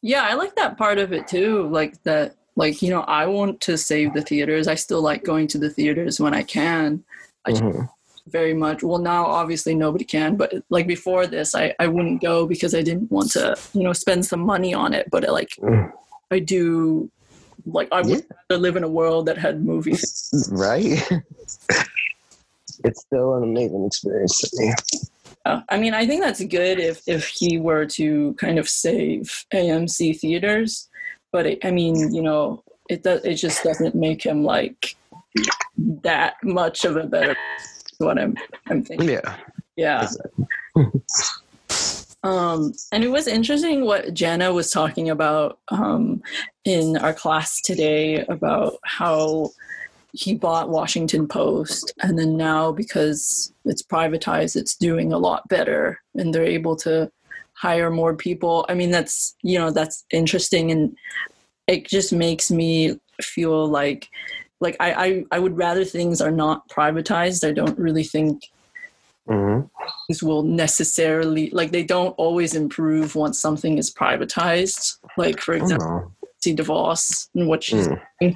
Yeah, 0.00 0.22
I 0.22 0.34
like 0.34 0.56
that 0.56 0.78
part 0.78 0.98
of 0.98 1.12
it 1.12 1.28
too. 1.28 1.68
Like 1.68 2.02
that, 2.04 2.36
like, 2.56 2.82
you 2.82 2.90
know, 2.90 3.02
I 3.02 3.26
want 3.26 3.60
to 3.62 3.76
save 3.76 4.14
the 4.14 4.22
theaters. 4.22 4.68
I 4.68 4.74
still 4.74 5.02
like 5.02 5.22
going 5.22 5.48
to 5.48 5.58
the 5.58 5.70
theaters 5.70 6.18
when 6.18 6.34
I 6.34 6.42
can. 6.42 7.04
I 7.44 7.52
mm-hmm 7.52 7.82
very 8.28 8.54
much 8.54 8.82
well 8.82 8.98
now 8.98 9.24
obviously 9.24 9.74
nobody 9.74 10.04
can 10.04 10.36
but 10.36 10.52
like 10.70 10.86
before 10.86 11.26
this 11.26 11.54
i 11.54 11.74
i 11.78 11.86
wouldn't 11.86 12.22
go 12.22 12.46
because 12.46 12.74
i 12.74 12.82
didn't 12.82 13.10
want 13.10 13.30
to 13.30 13.56
you 13.74 13.82
know 13.82 13.92
spend 13.92 14.24
some 14.24 14.40
money 14.40 14.72
on 14.72 14.94
it 14.94 15.08
but 15.10 15.28
I, 15.28 15.30
like 15.30 15.50
mm. 15.60 15.92
i 16.30 16.38
do 16.38 17.10
like 17.66 17.88
i 17.92 18.00
would 18.00 18.24
yeah. 18.50 18.56
live 18.56 18.76
in 18.76 18.84
a 18.84 18.88
world 18.88 19.26
that 19.26 19.38
had 19.38 19.64
movies 19.64 20.48
right 20.52 21.02
it's 22.84 23.00
still 23.00 23.34
an 23.34 23.42
amazing 23.42 23.84
experience 23.86 24.38
to 24.40 24.48
me 24.56 24.72
uh, 25.44 25.60
i 25.68 25.76
mean 25.76 25.94
i 25.94 26.06
think 26.06 26.22
that's 26.22 26.44
good 26.44 26.78
if 26.78 27.02
if 27.06 27.26
he 27.26 27.58
were 27.58 27.86
to 27.86 28.34
kind 28.34 28.58
of 28.58 28.68
save 28.68 29.44
amc 29.52 30.18
theaters 30.20 30.88
but 31.32 31.46
it, 31.46 31.64
i 31.64 31.70
mean 31.70 32.14
you 32.14 32.22
know 32.22 32.62
it 32.88 33.02
does 33.02 33.24
it 33.24 33.34
just 33.34 33.64
doesn't 33.64 33.94
make 33.94 34.24
him 34.24 34.44
like 34.44 34.96
that 36.02 36.34
much 36.42 36.84
of 36.84 36.96
a 36.96 37.04
better 37.04 37.36
what 38.02 38.18
I'm 38.18 38.36
I'm 38.68 38.84
thinking. 38.84 39.08
Yeah. 39.08 39.36
Yeah. 39.76 40.08
um, 42.22 42.72
and 42.92 43.04
it 43.04 43.08
was 43.10 43.26
interesting 43.26 43.84
what 43.84 44.12
Jana 44.12 44.52
was 44.52 44.70
talking 44.70 45.10
about 45.10 45.58
um, 45.68 46.22
in 46.64 46.96
our 46.98 47.14
class 47.14 47.60
today 47.62 48.24
about 48.26 48.74
how 48.84 49.50
he 50.12 50.34
bought 50.34 50.68
Washington 50.68 51.26
Post, 51.26 51.94
and 52.02 52.18
then 52.18 52.36
now 52.36 52.70
because 52.70 53.52
it's 53.64 53.82
privatized, 53.82 54.56
it's 54.56 54.76
doing 54.76 55.12
a 55.12 55.18
lot 55.18 55.48
better, 55.48 56.00
and 56.14 56.34
they're 56.34 56.44
able 56.44 56.76
to 56.76 57.10
hire 57.54 57.90
more 57.90 58.14
people. 58.14 58.66
I 58.68 58.74
mean, 58.74 58.90
that's 58.90 59.34
you 59.42 59.58
know 59.58 59.70
that's 59.70 60.04
interesting, 60.12 60.70
and 60.70 60.94
it 61.66 61.86
just 61.88 62.12
makes 62.12 62.50
me 62.50 62.98
feel 63.22 63.66
like 63.66 64.08
like 64.62 64.76
I, 64.78 64.92
I, 64.92 65.24
I 65.32 65.38
would 65.40 65.58
rather 65.58 65.84
things 65.84 66.20
are 66.20 66.30
not 66.30 66.68
privatized. 66.68 67.46
I 67.46 67.52
don't 67.52 67.76
really 67.78 68.04
think 68.04 68.48
mm-hmm. 69.28 69.66
things 70.06 70.22
will 70.22 70.44
necessarily 70.44 71.50
like 71.50 71.72
they 71.72 71.82
don't 71.82 72.12
always 72.12 72.54
improve 72.54 73.16
once 73.16 73.40
something 73.40 73.76
is 73.76 73.92
privatized. 73.92 74.98
Like 75.18 75.40
for 75.40 75.54
example, 75.54 76.12
see 76.38 76.54
DeVos 76.54 77.28
and 77.34 77.48
what 77.48 77.64
she's 77.64 77.88
mm. 77.88 78.00
doing 78.20 78.34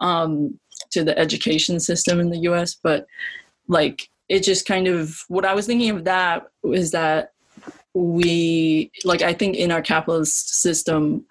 um, 0.00 0.60
to 0.90 1.02
the 1.02 1.18
education 1.18 1.80
system 1.80 2.20
in 2.20 2.28
the 2.28 2.40
U.S. 2.40 2.76
But 2.80 3.06
like 3.66 4.10
it 4.28 4.40
just 4.40 4.66
kind 4.66 4.88
of 4.88 5.24
what 5.28 5.46
I 5.46 5.54
was 5.54 5.66
thinking 5.66 5.90
of 5.90 6.04
that 6.04 6.48
is 6.64 6.90
that 6.90 7.32
we 7.94 8.90
like 9.04 9.22
I 9.22 9.32
think 9.32 9.56
in 9.56 9.72
our 9.72 9.82
capitalist 9.82 10.60
system 10.60 11.24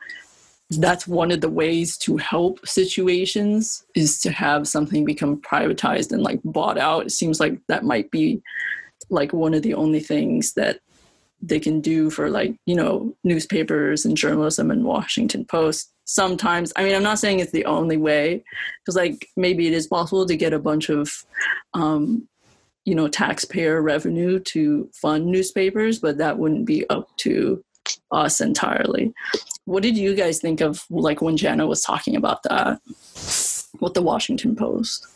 that's 0.79 1.07
one 1.07 1.31
of 1.31 1.41
the 1.41 1.49
ways 1.49 1.97
to 1.97 2.17
help 2.17 2.65
situations 2.65 3.83
is 3.95 4.19
to 4.21 4.31
have 4.31 4.67
something 4.67 5.03
become 5.03 5.41
privatized 5.41 6.11
and 6.11 6.23
like 6.23 6.39
bought 6.43 6.77
out. 6.77 7.07
It 7.07 7.11
seems 7.11 7.39
like 7.39 7.59
that 7.67 7.83
might 7.83 8.09
be 8.09 8.41
like 9.09 9.33
one 9.33 9.53
of 9.53 9.63
the 9.63 9.73
only 9.73 9.99
things 9.99 10.53
that 10.53 10.79
they 11.41 11.59
can 11.59 11.81
do 11.81 12.09
for 12.09 12.29
like 12.29 12.55
you 12.65 12.75
know 12.75 13.15
newspapers 13.23 14.05
and 14.05 14.15
journalism 14.15 14.69
and 14.69 14.85
washington 14.85 15.43
post 15.43 15.91
sometimes. 16.05 16.71
I 16.75 16.83
mean 16.83 16.95
i'm 16.95 17.03
not 17.03 17.19
saying 17.19 17.39
it's 17.39 17.51
the 17.51 17.65
only 17.65 17.97
way 17.97 18.43
because 18.79 18.95
like 18.95 19.27
maybe 19.35 19.67
it 19.67 19.73
is 19.73 19.87
possible 19.87 20.25
to 20.25 20.37
get 20.37 20.53
a 20.53 20.59
bunch 20.59 20.89
of 20.89 21.11
um 21.73 22.27
you 22.85 22.95
know 22.95 23.07
taxpayer 23.07 23.81
revenue 23.81 24.39
to 24.39 24.89
fund 24.93 25.25
newspapers 25.25 25.99
but 25.99 26.17
that 26.17 26.37
wouldn't 26.37 26.65
be 26.65 26.87
up 26.89 27.07
to 27.17 27.63
us 28.11 28.41
entirely. 28.41 29.13
What 29.65 29.83
did 29.83 29.97
you 29.97 30.15
guys 30.15 30.39
think 30.39 30.61
of 30.61 30.83
like 30.89 31.21
when 31.21 31.37
Jana 31.37 31.67
was 31.67 31.81
talking 31.81 32.15
about 32.15 32.43
that 32.43 32.79
with 33.79 33.93
the 33.93 34.01
Washington 34.01 34.55
Post? 34.55 35.07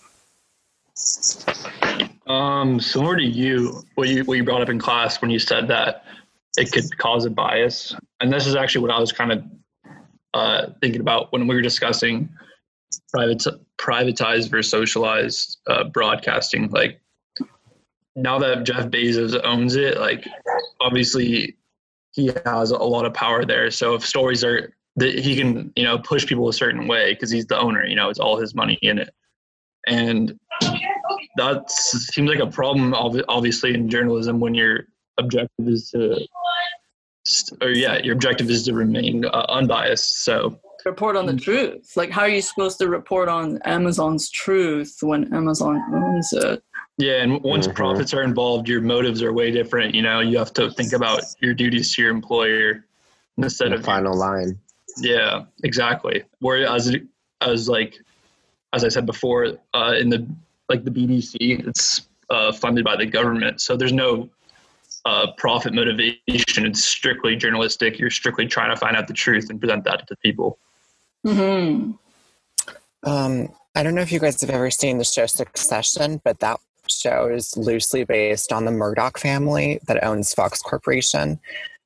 Um, 2.28 2.80
similar 2.80 3.18
to 3.18 3.24
you, 3.24 3.84
what 3.96 4.08
you 4.08 4.24
what 4.24 4.38
you 4.38 4.44
brought 4.44 4.62
up 4.62 4.70
in 4.70 4.80
class 4.80 5.22
when 5.22 5.30
you 5.30 5.40
said 5.40 5.68
that 5.68 6.06
it 6.58 6.72
could 6.72 6.98
cause 6.98 7.26
a 7.26 7.30
bias, 7.30 7.96
and 8.22 8.32
this 8.32 8.48
is 8.48 8.56
actually 8.56 8.82
what 8.82 8.92
I 8.92 9.00
was 9.00 9.12
kind 9.12 9.32
of 9.32 9.44
uh, 10.34 10.68
thinking 10.82 11.02
about 11.02 11.32
when 11.32 11.48
we 11.48 11.56
were 11.56 11.62
discussing 11.62 12.30
private 13.10 13.46
privatized 13.78 14.50
versus 14.50 14.72
socialized 14.72 15.58
uh, 15.68 15.84
broadcasting. 15.86 16.70
Like 16.70 17.02
now 18.16 18.40
that 18.40 18.64
Jeff 18.64 18.88
Bezos 18.88 19.40
owns 19.44 19.76
it, 19.76 20.00
like 20.00 20.26
obviously 20.80 21.56
he 22.16 22.32
has 22.46 22.72
a 22.72 22.78
lot 22.78 23.06
of 23.06 23.14
power 23.14 23.46
there. 23.46 23.70
So 23.70 23.94
if 23.94 24.06
stories 24.06 24.44
are 24.44 24.74
that 24.96 25.20
he 25.20 25.36
can, 25.36 25.74
you 25.76 25.84
know, 25.84 25.98
push 25.98 26.26
people 26.26 26.48
a 26.48 26.54
certain 26.54 26.88
way 26.88 27.14
because 27.14 27.30
he's 27.30 27.46
the 27.46 27.60
owner, 27.60 27.86
you 27.86 27.96
know, 27.96 28.10
it's 28.10 28.20
all 28.20 28.38
his 28.38 28.56
money 28.56 28.80
in 28.82 28.98
it. 28.98 29.14
And 29.88 30.40
that 31.36 31.70
seems 31.70 32.30
like 32.30 32.40
a 32.40 32.48
problem, 32.48 32.94
obviously, 32.94 33.74
in 33.74 33.90
journalism 33.90 34.40
when 34.40 34.56
your 34.56 34.88
objective 35.18 35.68
is 35.68 35.92
to, 35.92 36.26
or 37.62 37.70
yeah, 37.70 37.98
your 37.98 38.14
objective 38.14 38.50
is 38.50 38.64
to 38.64 38.74
remain 38.74 39.26
uh, 39.26 39.46
unbiased. 39.50 40.24
So 40.24 40.58
report 40.86 41.16
on 41.16 41.26
the 41.26 41.36
truth. 41.36 41.92
Like, 41.96 42.12
how 42.12 42.22
are 42.22 42.30
you 42.30 42.42
supposed 42.42 42.78
to 42.80 42.88
report 42.88 43.28
on 43.28 43.60
Amazon's 43.66 44.30
truth 44.30 44.98
when 45.02 45.34
Amazon 45.34 45.82
owns 45.94 46.32
it? 46.32 46.64
Yeah, 46.98 47.24
and 47.24 47.42
once 47.44 47.68
mm-hmm. 47.68 47.76
profits 47.76 48.14
are 48.14 48.24
involved, 48.24 48.70
your 48.70 48.82
motives 48.82 49.22
are 49.22 49.34
way 49.34 49.52
different. 49.52 49.94
You 49.96 50.04
know, 50.04 50.22
you 50.22 50.38
have 50.38 50.54
to 50.54 50.72
think 50.72 50.94
about 50.94 51.24
your 51.42 51.54
duties 51.54 51.94
to 51.96 52.04
your 52.04 52.12
employer 52.12 52.86
instead 53.38 53.72
the 53.72 53.76
of 53.76 53.86
final 53.86 54.16
line. 54.16 54.58
Yeah, 54.98 55.46
exactly. 55.64 56.24
Whereas, 56.40 56.96
as 57.42 57.68
like, 57.68 58.00
as 58.72 58.86
I 58.86 58.88
said 58.88 59.06
before, 59.06 59.58
uh, 59.74 59.96
in 60.00 60.10
the 60.10 60.26
like 60.70 60.86
the 60.86 60.92
BBC, 60.92 61.68
it's 61.68 62.08
uh, 62.30 62.54
funded 62.54 62.86
by 62.86 62.96
the 62.96 63.06
government, 63.06 63.60
so 63.60 63.76
there's 63.76 63.92
no 63.92 64.30
uh, 65.04 65.32
profit 65.38 65.74
motivation. 65.74 66.66
It's 66.66 66.84
strictly 66.84 67.36
journalistic. 67.36 68.00
You're 68.00 68.10
strictly 68.10 68.48
trying 68.48 68.74
to 68.74 68.78
find 68.78 68.96
out 68.96 69.08
the 69.08 69.14
truth 69.14 69.50
and 69.50 69.60
present 69.60 69.84
that 69.84 70.08
to 70.08 70.16
people. 70.18 70.58
Hmm. 71.26 71.94
Um, 73.04 73.50
I 73.76 73.84
don't 73.84 73.96
know 73.96 74.02
if 74.02 74.12
you 74.12 74.20
guys 74.20 74.40
have 74.42 74.50
ever 74.52 74.70
seen 74.70 75.00
the 75.00 75.04
show 75.04 75.26
Succession, 75.26 76.22
but 76.24 76.40
that 76.40 76.60
show 76.88 77.28
is 77.28 77.58
loosely 77.58 78.04
based 78.04 78.54
on 78.54 78.66
the 78.66 78.72
Murdoch 78.72 79.18
family 79.18 79.80
that 79.88 80.04
owns 80.04 80.34
Fox 80.34 80.62
Corporation. 80.62 81.40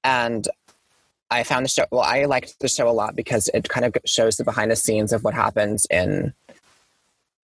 And 0.04 0.48
I 1.32 1.44
found 1.44 1.66
the 1.66 1.70
show, 1.70 1.86
well, 1.90 2.02
I 2.02 2.26
liked 2.26 2.60
the 2.60 2.68
show 2.68 2.90
a 2.90 2.92
lot 2.92 3.16
because 3.16 3.50
it 3.54 3.70
kind 3.70 3.86
of 3.86 3.96
shows 4.06 4.36
the 4.36 4.44
behind 4.44 4.72
the 4.72 4.76
scenes 4.76 5.14
of 5.14 5.24
what 5.24 5.34
happens 5.34 5.88
in 5.90 6.34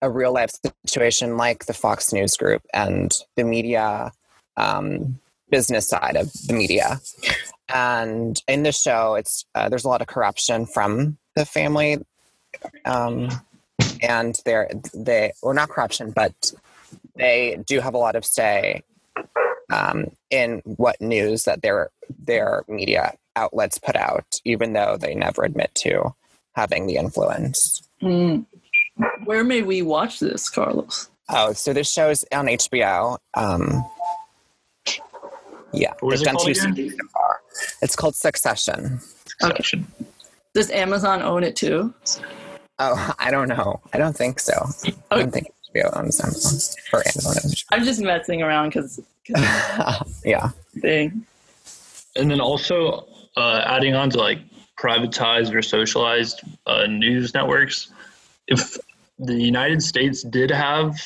a 0.02 0.10
real 0.10 0.34
life 0.34 0.52
situation 0.86 1.38
like 1.38 1.66
the 1.66 1.74
Fox 1.74 2.12
News 2.12 2.36
Group 2.36 2.62
and 2.74 3.18
the 3.36 3.44
media, 3.44 4.12
um, 4.58 5.20
business 5.50 5.88
side 5.88 6.18
of 6.18 6.32
the 6.48 6.54
media. 6.54 7.00
And 7.74 8.42
in 8.48 8.64
the 8.64 8.72
show, 8.72 9.16
it's 9.16 9.46
uh, 9.56 9.70
there's 9.70 9.86
a 9.86 9.90
lot 9.90 10.02
of 10.02 10.08
corruption 10.08 10.66
from 10.66 11.18
the 11.36 11.46
family, 11.46 11.98
um, 12.86 13.30
and 14.02 14.40
they're 14.46 14.70
they 14.94 15.32
or 15.42 15.54
not 15.54 15.70
corruption, 15.70 16.12
but 16.12 16.52
they 17.16 17.62
do 17.68 17.80
have 17.80 17.94
a 17.94 17.98
lot 17.98 18.16
of 18.16 18.26
say 18.26 18.84
um, 19.72 20.06
in 20.30 20.62
what 20.66 21.00
news 21.02 21.44
that 21.44 21.62
their 21.62 21.90
their 22.20 22.64
media 22.68 23.14
outlets 23.36 23.78
put 23.78 23.96
out, 23.96 24.40
even 24.46 24.74
though 24.74 24.98
they 24.98 25.14
never 25.14 25.44
admit 25.44 25.74
to 25.76 26.14
having 26.56 26.88
the 26.88 26.96
influence. 26.96 27.82
Mm. 28.02 28.46
Where 29.26 29.44
may 29.44 29.62
we 29.62 29.82
watch 29.82 30.20
this, 30.20 30.50
Carlos? 30.50 31.10
Oh, 31.28 31.52
so 31.54 31.74
this 31.74 31.92
show's 31.92 32.24
on 32.32 32.46
HBO. 32.46 33.18
Um, 33.34 33.84
yeah, 35.74 35.94
What 36.00 36.14
is 36.14 36.22
they've 36.22 36.28
it 36.28 36.32
called 36.32 36.46
two 36.46 36.52
again? 36.52 36.90
so 36.92 37.08
far. 37.12 37.42
It's 37.82 37.96
called 37.96 38.16
Succession. 38.16 39.00
Succession. 39.26 39.88
Does 40.56 40.72
Amazon 40.72 41.22
own 41.22 41.44
it 41.44 41.56
too? 41.56 41.94
Oh, 42.80 43.14
I 43.20 43.30
don't 43.30 43.50
know. 43.50 43.82
I 43.94 43.98
don't 44.00 44.16
think 44.16 44.40
so. 44.40 44.54
I 44.88 44.92
Oh. 45.12 45.20
don't 45.20 45.32
think 45.32 45.48
HBO 45.76 45.96
owns 45.98 46.20
Amazon 46.24 46.60
or 46.94 47.00
Amazon. 47.06 47.36
owns 47.44 47.66
I'm 47.72 47.84
just 47.84 48.02
messing 48.02 48.42
around 48.42 48.70
because 48.70 49.00
yeah. 50.26 50.50
thing. 50.80 51.26
And 52.16 52.32
then 52.32 52.40
also 52.40 53.06
uh, 53.36 53.64
adding 53.66 53.94
on 53.94 54.10
to 54.12 54.18
like 54.18 54.40
privatized 54.80 55.54
or 55.54 55.62
socialized 55.62 56.42
uh, 56.66 56.86
news 56.88 57.34
networks. 57.34 57.92
If 58.48 58.78
the 59.20 59.36
United 59.36 59.84
States 59.84 60.24
did 60.24 60.50
have, 60.52 60.98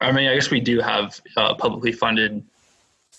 I 0.00 0.12
mean, 0.12 0.28
I 0.28 0.34
guess 0.34 0.50
we 0.50 0.60
do 0.60 0.80
have 0.80 1.20
uh, 1.36 1.54
publicly 1.54 1.92
funded 1.92 2.42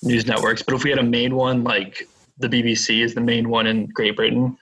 news 0.01 0.25
networks, 0.25 0.63
but 0.63 0.73
if 0.73 0.83
we 0.83 0.89
had 0.89 0.99
a 0.99 1.03
main 1.03 1.35
one 1.35 1.63
like 1.63 2.07
the 2.39 2.47
BBC 2.47 3.03
is 3.03 3.13
the 3.13 3.21
main 3.21 3.49
one 3.49 3.67
in 3.67 3.85
Great 3.87 4.15
Britain, 4.15 4.57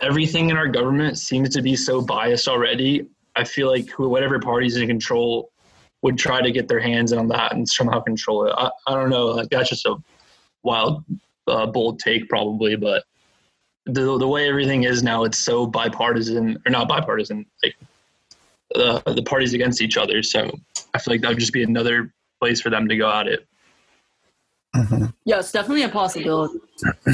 everything 0.00 0.50
in 0.50 0.56
our 0.56 0.68
government 0.68 1.18
seems 1.18 1.50
to 1.50 1.62
be 1.62 1.76
so 1.76 2.00
biased 2.00 2.48
already. 2.48 3.06
I 3.36 3.44
feel 3.44 3.68
like 3.68 3.88
who- 3.90 4.08
whatever 4.08 4.38
party's 4.38 4.76
in 4.76 4.86
control 4.86 5.50
would 6.02 6.16
try 6.16 6.40
to 6.40 6.50
get 6.50 6.68
their 6.68 6.80
hands 6.80 7.12
on 7.12 7.28
that 7.28 7.52
and 7.54 7.68
somehow 7.68 8.00
control 8.00 8.46
it. 8.46 8.54
I, 8.56 8.70
I 8.86 8.94
don't 8.94 9.10
know. 9.10 9.26
Like 9.26 9.50
that's 9.50 9.68
just 9.70 9.84
a 9.86 9.96
wild 10.62 11.04
uh, 11.46 11.66
bold 11.66 11.98
take 11.98 12.28
probably, 12.28 12.76
but 12.76 13.04
the 13.86 14.18
the 14.18 14.28
way 14.28 14.48
everything 14.48 14.84
is 14.84 15.02
now, 15.02 15.24
it's 15.24 15.38
so 15.38 15.66
bipartisan 15.66 16.58
or 16.66 16.70
not 16.70 16.88
bipartisan. 16.88 17.46
Like 17.64 17.76
the 18.74 19.02
the 19.14 19.22
parties 19.22 19.54
against 19.54 19.80
each 19.82 19.96
other. 19.96 20.22
So 20.22 20.50
I 20.94 20.98
feel 20.98 21.14
like 21.14 21.22
that 21.22 21.30
would 21.30 21.38
just 21.38 21.52
be 21.52 21.62
another 21.62 22.12
place 22.40 22.60
for 22.60 22.70
them 22.70 22.86
to 22.88 22.96
go 22.96 23.10
at 23.10 23.26
it. 23.26 23.46
Mhm. 24.76 25.12
Yeah, 25.24 25.38
it's 25.40 25.50
definitely 25.52 25.82
a 25.82 25.88
possibility. 25.88 26.60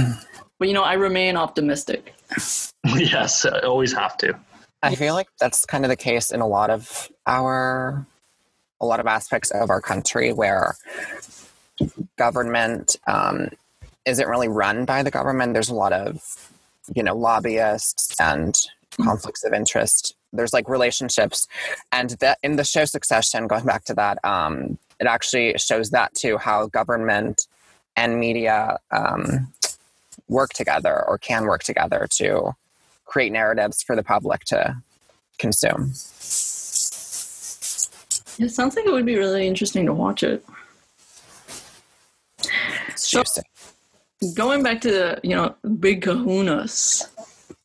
but 0.58 0.68
you 0.68 0.74
know, 0.74 0.82
I 0.82 0.94
remain 0.94 1.36
optimistic. 1.36 2.14
yes, 2.84 3.44
I 3.44 3.60
always 3.60 3.92
have 3.92 4.16
to. 4.18 4.38
I 4.82 4.94
feel 4.94 5.14
like 5.14 5.28
that's 5.40 5.64
kind 5.64 5.84
of 5.84 5.88
the 5.88 5.96
case 5.96 6.30
in 6.30 6.40
a 6.40 6.46
lot 6.46 6.70
of 6.70 7.08
our, 7.26 8.06
a 8.80 8.86
lot 8.86 9.00
of 9.00 9.06
aspects 9.06 9.50
of 9.50 9.70
our 9.70 9.80
country 9.80 10.32
where 10.32 10.76
government 12.18 12.96
um, 13.06 13.48
isn't 14.04 14.28
really 14.28 14.48
run 14.48 14.84
by 14.84 15.02
the 15.02 15.10
government. 15.10 15.54
There's 15.54 15.70
a 15.70 15.74
lot 15.74 15.92
of, 15.92 16.52
you 16.94 17.02
know, 17.02 17.16
lobbyists 17.16 18.14
and 18.20 18.54
conflicts 19.00 19.44
of 19.44 19.54
interest. 19.54 20.14
There's 20.32 20.52
like 20.52 20.68
relationships, 20.68 21.46
and 21.92 22.10
that 22.20 22.38
in 22.42 22.56
the 22.56 22.64
show 22.64 22.84
Succession, 22.84 23.46
going 23.46 23.64
back 23.64 23.84
to 23.84 23.94
that, 23.94 24.18
um, 24.24 24.78
it 25.00 25.06
actually 25.06 25.54
shows 25.58 25.90
that 25.90 26.14
too 26.14 26.38
how 26.38 26.66
government 26.66 27.46
and 27.96 28.18
media 28.18 28.78
um, 28.90 29.52
work 30.28 30.50
together 30.52 31.04
or 31.06 31.18
can 31.18 31.44
work 31.44 31.62
together 31.62 32.06
to 32.10 32.52
create 33.04 33.32
narratives 33.32 33.82
for 33.82 33.94
the 33.96 34.02
public 34.02 34.44
to 34.44 34.76
consume. 35.38 35.90
It 38.36 38.48
sounds 38.50 38.74
like 38.76 38.86
it 38.86 38.92
would 38.92 39.06
be 39.06 39.16
really 39.16 39.46
interesting 39.46 39.86
to 39.86 39.92
watch 39.92 40.22
it. 40.22 40.44
So- 42.96 43.22
Going 44.34 44.62
back 44.62 44.80
to 44.82 44.90
the, 44.90 45.20
you 45.22 45.36
know, 45.36 45.54
big 45.80 46.02
kahunas 46.02 47.06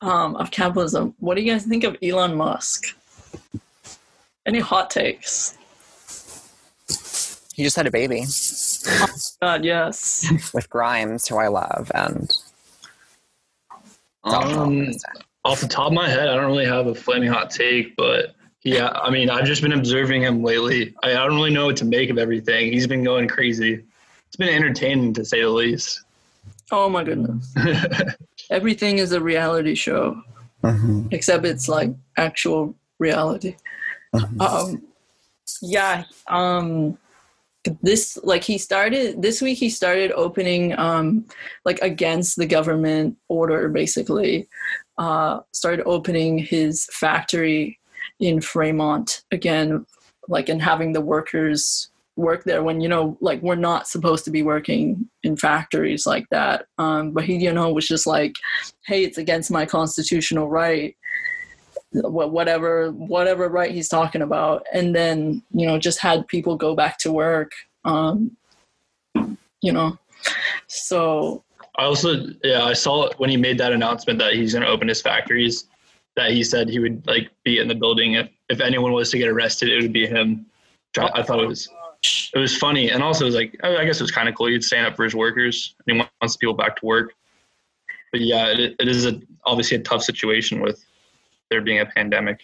um, 0.02 0.36
of 0.36 0.52
capitalism, 0.52 1.16
what 1.20 1.36
do 1.36 1.42
you 1.42 1.52
guys 1.52 1.64
think 1.66 1.86
of 1.86 1.96
Elon 2.04 2.36
Musk? 2.36 2.84
Any 4.46 4.60
hot 4.60 4.90
takes? 4.90 5.58
He 7.56 7.64
just 7.64 7.78
had 7.78 7.88
a 7.88 7.92
baby 7.92 8.26
Oh 8.88 9.08
God, 9.42 9.66
yes. 9.66 10.26
with 10.54 10.70
Grimes, 10.70 11.28
who 11.28 11.38
I 11.38 11.48
love, 11.48 11.92
and 11.94 12.32
Um, 14.24 14.92
off 15.46 15.62
the 15.62 15.68
top 15.68 15.88
of 15.88 15.94
my 15.94 16.10
head, 16.10 16.28
I 16.28 16.36
don't 16.36 16.48
really 16.48 16.66
have 16.66 16.88
a 16.88 16.96
flaming 16.96 17.30
hot 17.30 17.50
take, 17.50 17.96
but 17.96 18.36
yeah, 18.64 18.90
I 18.90 19.10
mean, 19.10 19.30
I've 19.30 19.46
just 19.46 19.62
been 19.62 19.74
observing 19.74 20.24
him 20.24 20.44
lately. 20.44 20.94
I, 21.04 21.12
I 21.12 21.26
don't 21.26 21.36
really 21.36 21.54
know 21.54 21.68
what 21.68 21.78
to 21.78 21.86
make 21.86 22.10
of 22.10 22.18
everything. 22.18 22.72
He's 22.72 22.88
been 22.88 23.04
going 23.04 23.28
crazy. 23.28 23.86
It's 24.28 24.36
been 24.36 24.50
entertaining 24.50 25.14
to 25.14 25.26
say 25.26 25.42
the 25.42 25.50
least. 25.50 26.02
Oh 26.72 26.90
my 26.90 27.04
goodness. 27.04 27.54
Everything 28.52 29.00
is 29.00 29.12
a 29.12 29.22
reality 29.22 29.76
show, 29.76 30.22
except 31.12 31.46
it's 31.46 31.68
like 31.68 31.92
actual 32.18 32.76
reality. 33.00 33.56
Um, 34.40 34.84
yeah. 35.62 36.04
Um, 36.28 36.98
this 37.82 38.18
like 38.24 38.44
he 38.44 38.58
started 38.58 39.22
this 39.22 39.42
week. 39.42 39.58
He 39.58 39.70
started 39.70 40.12
opening 40.14 40.78
um, 40.78 41.26
like 41.66 41.80
against 41.82 42.38
the 42.38 42.46
government 42.46 43.18
order, 43.28 43.70
basically. 43.70 44.48
Uh, 44.98 45.40
started 45.54 45.84
opening 45.86 46.38
his 46.38 46.86
factory 46.92 47.80
in 48.20 48.42
Fremont 48.42 49.24
again, 49.32 49.86
like 50.28 50.50
and 50.50 50.62
having 50.62 50.94
the 50.94 51.02
workers 51.02 51.90
work 52.20 52.44
there 52.44 52.62
when 52.62 52.82
you 52.82 52.90
know 52.90 53.18
like 53.22 53.42
we're 53.42 53.56
not 53.56 53.88
supposed 53.88 54.26
to 54.26 54.32
be 54.32 54.44
working 54.44 55.10
in 55.24 55.38
factories 55.38 56.06
like 56.06 56.26
that 56.30 56.66
um 56.78 57.12
but 57.12 57.24
he 57.24 57.38
you 57.38 57.52
know 57.52 57.72
was 57.72 57.88
just 57.88 58.06
like 58.06 58.36
hey 58.86 59.04
it's 59.04 59.18
against 59.18 59.50
my 59.50 59.66
constitutional 59.66 60.50
right 60.50 60.98
whatever 61.92 62.92
whatever 62.92 63.50
right 63.50 63.72
he's 63.72 63.90
talking 63.90 64.22
about 64.22 64.64
and 64.72 64.96
then 64.96 65.42
you 65.52 65.66
know 65.66 65.80
just 65.80 66.00
had 66.00 66.28
people 66.28 66.56
go 66.56 66.76
back 66.76 67.00
to 67.00 67.12
work 67.12 67.52
um 67.84 68.38
you 69.62 69.72
know 69.72 69.98
so 70.68 71.44
I 71.80 71.86
also, 71.86 72.26
yeah, 72.44 72.66
I 72.66 72.74
saw 72.74 73.10
when 73.18 73.30
he 73.30 73.38
made 73.38 73.58
that 73.60 73.72
announcement 73.72 74.20
that 74.20 74.34
he's 74.34 74.52
going 74.52 74.64
to 74.64 74.70
open 74.70 74.90
his 74.90 75.02
factories. 75.02 75.66
That 76.18 76.32
he 76.32 76.44
said 76.44 76.68
he 76.68 76.80
would 76.80 77.08
like 77.08 77.30
be 77.46 77.60
in 77.60 77.70
the 77.70 77.76
building 77.76 78.16
if 78.16 78.30
if 78.50 78.60
anyone 78.60 78.92
was 78.92 79.10
to 79.12 79.18
get 79.18 79.30
arrested, 79.30 79.70
it 79.70 79.82
would 79.82 79.94
be 79.94 80.06
him. 80.06 80.46
I, 80.98 81.24
thought 81.24 81.40
it 81.42 81.48
was 81.48 81.70
it 82.34 82.40
was 82.40 82.58
funny, 82.58 82.90
and 82.90 83.02
also 83.02 83.24
it 83.24 83.28
was 83.28 83.36
like 83.36 83.58
I 83.64 83.78
I 83.78 83.86
guess 83.86 84.02
it 84.02 84.04
was 84.04 84.12
kind 84.12 84.28
of 84.28 84.36
cool. 84.36 84.48
He'd 84.48 84.64
stand 84.64 84.88
up 84.88 84.98
for 84.98 85.06
his 85.06 85.16
workers, 85.16 85.76
and 85.88 85.96
he 85.96 86.04
wants 86.22 86.36
people 86.36 86.56
back 86.56 86.76
to 86.78 86.86
work. 86.86 87.14
But 88.12 88.22
yeah, 88.22 88.48
it, 88.48 88.76
it 88.78 88.88
is 88.90 89.06
a, 89.06 89.22
obviously 89.46 89.78
a 89.78 89.82
tough 89.82 90.04
situation 90.04 90.60
with 90.62 90.84
there 91.50 91.62
being 91.62 91.80
a 91.80 91.86
pandemic. 91.86 92.40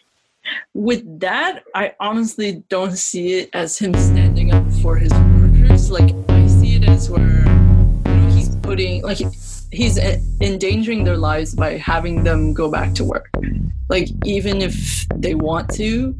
with 0.74 1.04
that 1.20 1.64
i 1.74 1.92
honestly 2.00 2.64
don't 2.70 2.98
see 2.98 3.34
it 3.40 3.50
as 3.54 3.80
him 3.80 3.94
standing 3.96 4.54
up 4.54 4.66
for 4.82 4.96
his 4.96 5.12
workers. 5.14 5.90
Like 5.90 6.14
i 6.30 6.48
see 6.48 6.76
it 6.76 6.88
as 6.88 7.10
where 7.10 7.46
you 7.46 8.16
know 8.20 8.30
he's 8.30 8.56
putting 8.58 9.02
like 9.02 9.18
he's 9.72 9.98
endangering 10.42 11.04
their 11.04 11.18
lives 11.18 11.56
by 11.56 11.78
having 11.78 12.24
them 12.24 12.54
go 12.54 12.70
back 12.70 12.94
to 12.94 13.04
work. 13.04 13.30
Like 13.90 14.10
even 14.24 14.62
if 14.62 15.08
they 15.16 15.36
want 15.36 15.74
to 15.76 16.16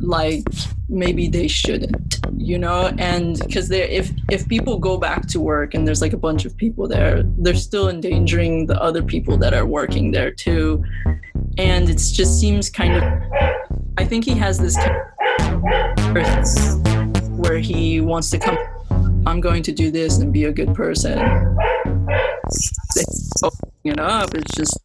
like 0.00 0.42
maybe 0.88 1.28
they 1.28 1.48
shouldn't 1.48 2.06
you 2.36 2.58
know? 2.58 2.92
And 2.98 3.38
because 3.40 3.68
they 3.68 3.88
if 3.90 4.10
if 4.30 4.48
people 4.48 4.78
go 4.78 4.98
back 4.98 5.26
to 5.28 5.40
work 5.40 5.74
and 5.74 5.86
there's 5.86 6.02
like 6.02 6.12
a 6.12 6.18
bunch 6.18 6.44
of 6.44 6.56
people 6.56 6.86
there 6.88 7.22
they're 7.38 7.54
still 7.54 7.88
endangering 7.88 8.66
the 8.66 8.80
other 8.80 9.02
people 9.02 9.36
that 9.38 9.54
are 9.54 9.66
working 9.66 10.10
there 10.10 10.30
too 10.30 10.84
and 11.58 11.88
it 11.88 11.96
just 11.96 12.38
seems 12.38 12.68
kind 12.68 12.94
of 12.94 13.02
i 13.98 14.04
think 14.04 14.24
he 14.24 14.32
has 14.32 14.58
this 14.58 14.76
where 17.36 17.58
he 17.58 18.00
wants 18.00 18.30
to 18.30 18.38
come 18.38 18.58
i'm 19.26 19.40
going 19.40 19.62
to 19.62 19.72
do 19.72 19.90
this 19.90 20.18
and 20.18 20.32
be 20.32 20.44
a 20.44 20.52
good 20.52 20.74
person. 20.74 21.18
Opening 23.42 23.92
it 23.92 24.00
up 24.00 24.34
it's 24.34 24.54
just 24.54 24.78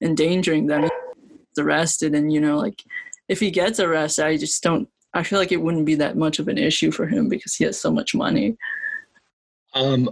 endangering 0.00 0.66
them. 0.66 0.82
He's 0.82 1.58
arrested 1.58 2.14
and 2.14 2.32
you 2.32 2.40
know 2.40 2.56
like 2.58 2.82
if 3.28 3.40
he 3.40 3.50
gets 3.50 3.80
arrested 3.80 4.24
i 4.24 4.36
just 4.36 4.62
don't 4.62 4.88
i 5.14 5.22
feel 5.22 5.38
like 5.38 5.52
it 5.52 5.60
wouldn't 5.60 5.86
be 5.86 5.96
that 5.96 6.16
much 6.16 6.38
of 6.38 6.48
an 6.48 6.58
issue 6.58 6.90
for 6.90 7.06
him 7.06 7.28
because 7.28 7.54
he 7.54 7.64
has 7.64 7.80
so 7.80 7.90
much 7.90 8.14
money. 8.14 8.56
Um, 9.74 10.08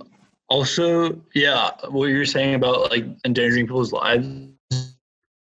also, 0.48 1.20
yeah, 1.34 1.70
what 1.88 2.06
you're 2.06 2.24
saying 2.24 2.54
about 2.54 2.90
like 2.90 3.04
endangering 3.24 3.66
people's 3.66 3.92
lives 3.92 4.28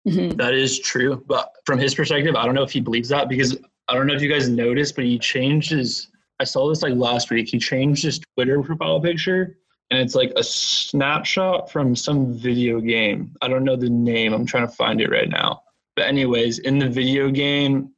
Mhm. 0.09 0.37
That 0.37 0.55
is 0.55 0.79
true. 0.81 1.23
But 1.27 1.53
from 1.65 1.79
his 1.79 1.95
perspective, 1.95 2.35
I 2.37 2.45
don't 2.47 2.55
know 2.55 2.63
if 2.63 2.71
he 2.73 2.81
believes 2.81 3.09
that 3.11 3.29
because 3.29 3.57
I 3.89 3.95
don't 3.95 4.07
know 4.07 4.15
if 4.15 4.23
you 4.23 4.29
guys 4.29 4.49
noticed, 4.49 4.95
but 4.97 5.05
he 5.05 5.19
changed 5.19 5.71
his. 5.71 6.09
I 6.41 6.45
saw 6.45 6.69
this 6.69 6.83
like 6.83 6.95
last 6.95 7.31
week. 7.31 7.49
He 7.49 7.59
changed 7.59 8.05
his 8.05 8.21
Twitter 8.35 8.63
profile 8.63 9.01
picture, 9.01 9.57
and 9.91 10.01
it's 10.01 10.15
like 10.15 10.33
a 10.37 10.43
snapshot 10.45 11.71
from 11.71 11.97
some 11.97 12.33
video 12.33 12.81
game. 12.81 13.35
I 13.43 13.49
don't 13.49 13.65
know 13.65 13.77
the 13.77 13.91
name. 13.91 14.33
I'm 14.33 14.47
trying 14.47 14.67
to 14.69 14.73
find 14.75 15.01
it 15.01 15.11
right 15.11 15.29
now. 15.29 15.63
But 15.97 16.07
anyways, 16.07 16.61
in 16.61 16.79
the 16.79 16.89
video 16.89 17.29
game, 17.31 17.91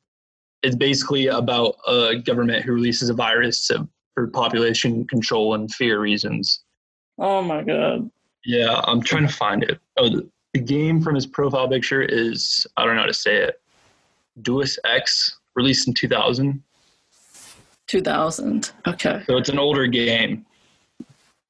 it's 0.62 0.76
basically 0.76 1.26
about 1.26 1.76
a 1.86 2.16
government 2.16 2.64
who 2.64 2.72
releases 2.72 3.10
a 3.10 3.14
virus 3.14 3.66
to, 3.68 3.86
for 4.14 4.26
population 4.28 5.06
control 5.06 5.54
and 5.54 5.72
fear 5.72 6.00
reasons. 6.00 6.62
oh 7.18 7.42
my 7.42 7.62
god 7.62 8.10
Yeah, 8.44 8.80
I'm 8.84 9.02
trying 9.02 9.26
to 9.26 9.32
find 9.32 9.62
it. 9.62 9.78
Oh, 9.98 10.22
the 10.52 10.60
game 10.60 11.00
from 11.00 11.14
his 11.14 11.26
profile 11.26 11.68
picture 11.68 12.02
is 12.02 12.66
I 12.76 12.84
don't 12.84 12.94
know 12.94 13.02
how 13.02 13.06
to 13.06 13.14
say 13.14 13.36
it. 13.36 13.60
Deus 14.42 14.78
Ex, 14.84 15.38
released 15.54 15.86
in 15.88 15.94
2000. 15.94 16.62
2000. 17.86 18.70
Okay. 18.86 19.22
So 19.26 19.36
it's 19.36 19.48
an 19.48 19.58
older 19.58 19.86
game. 19.86 20.46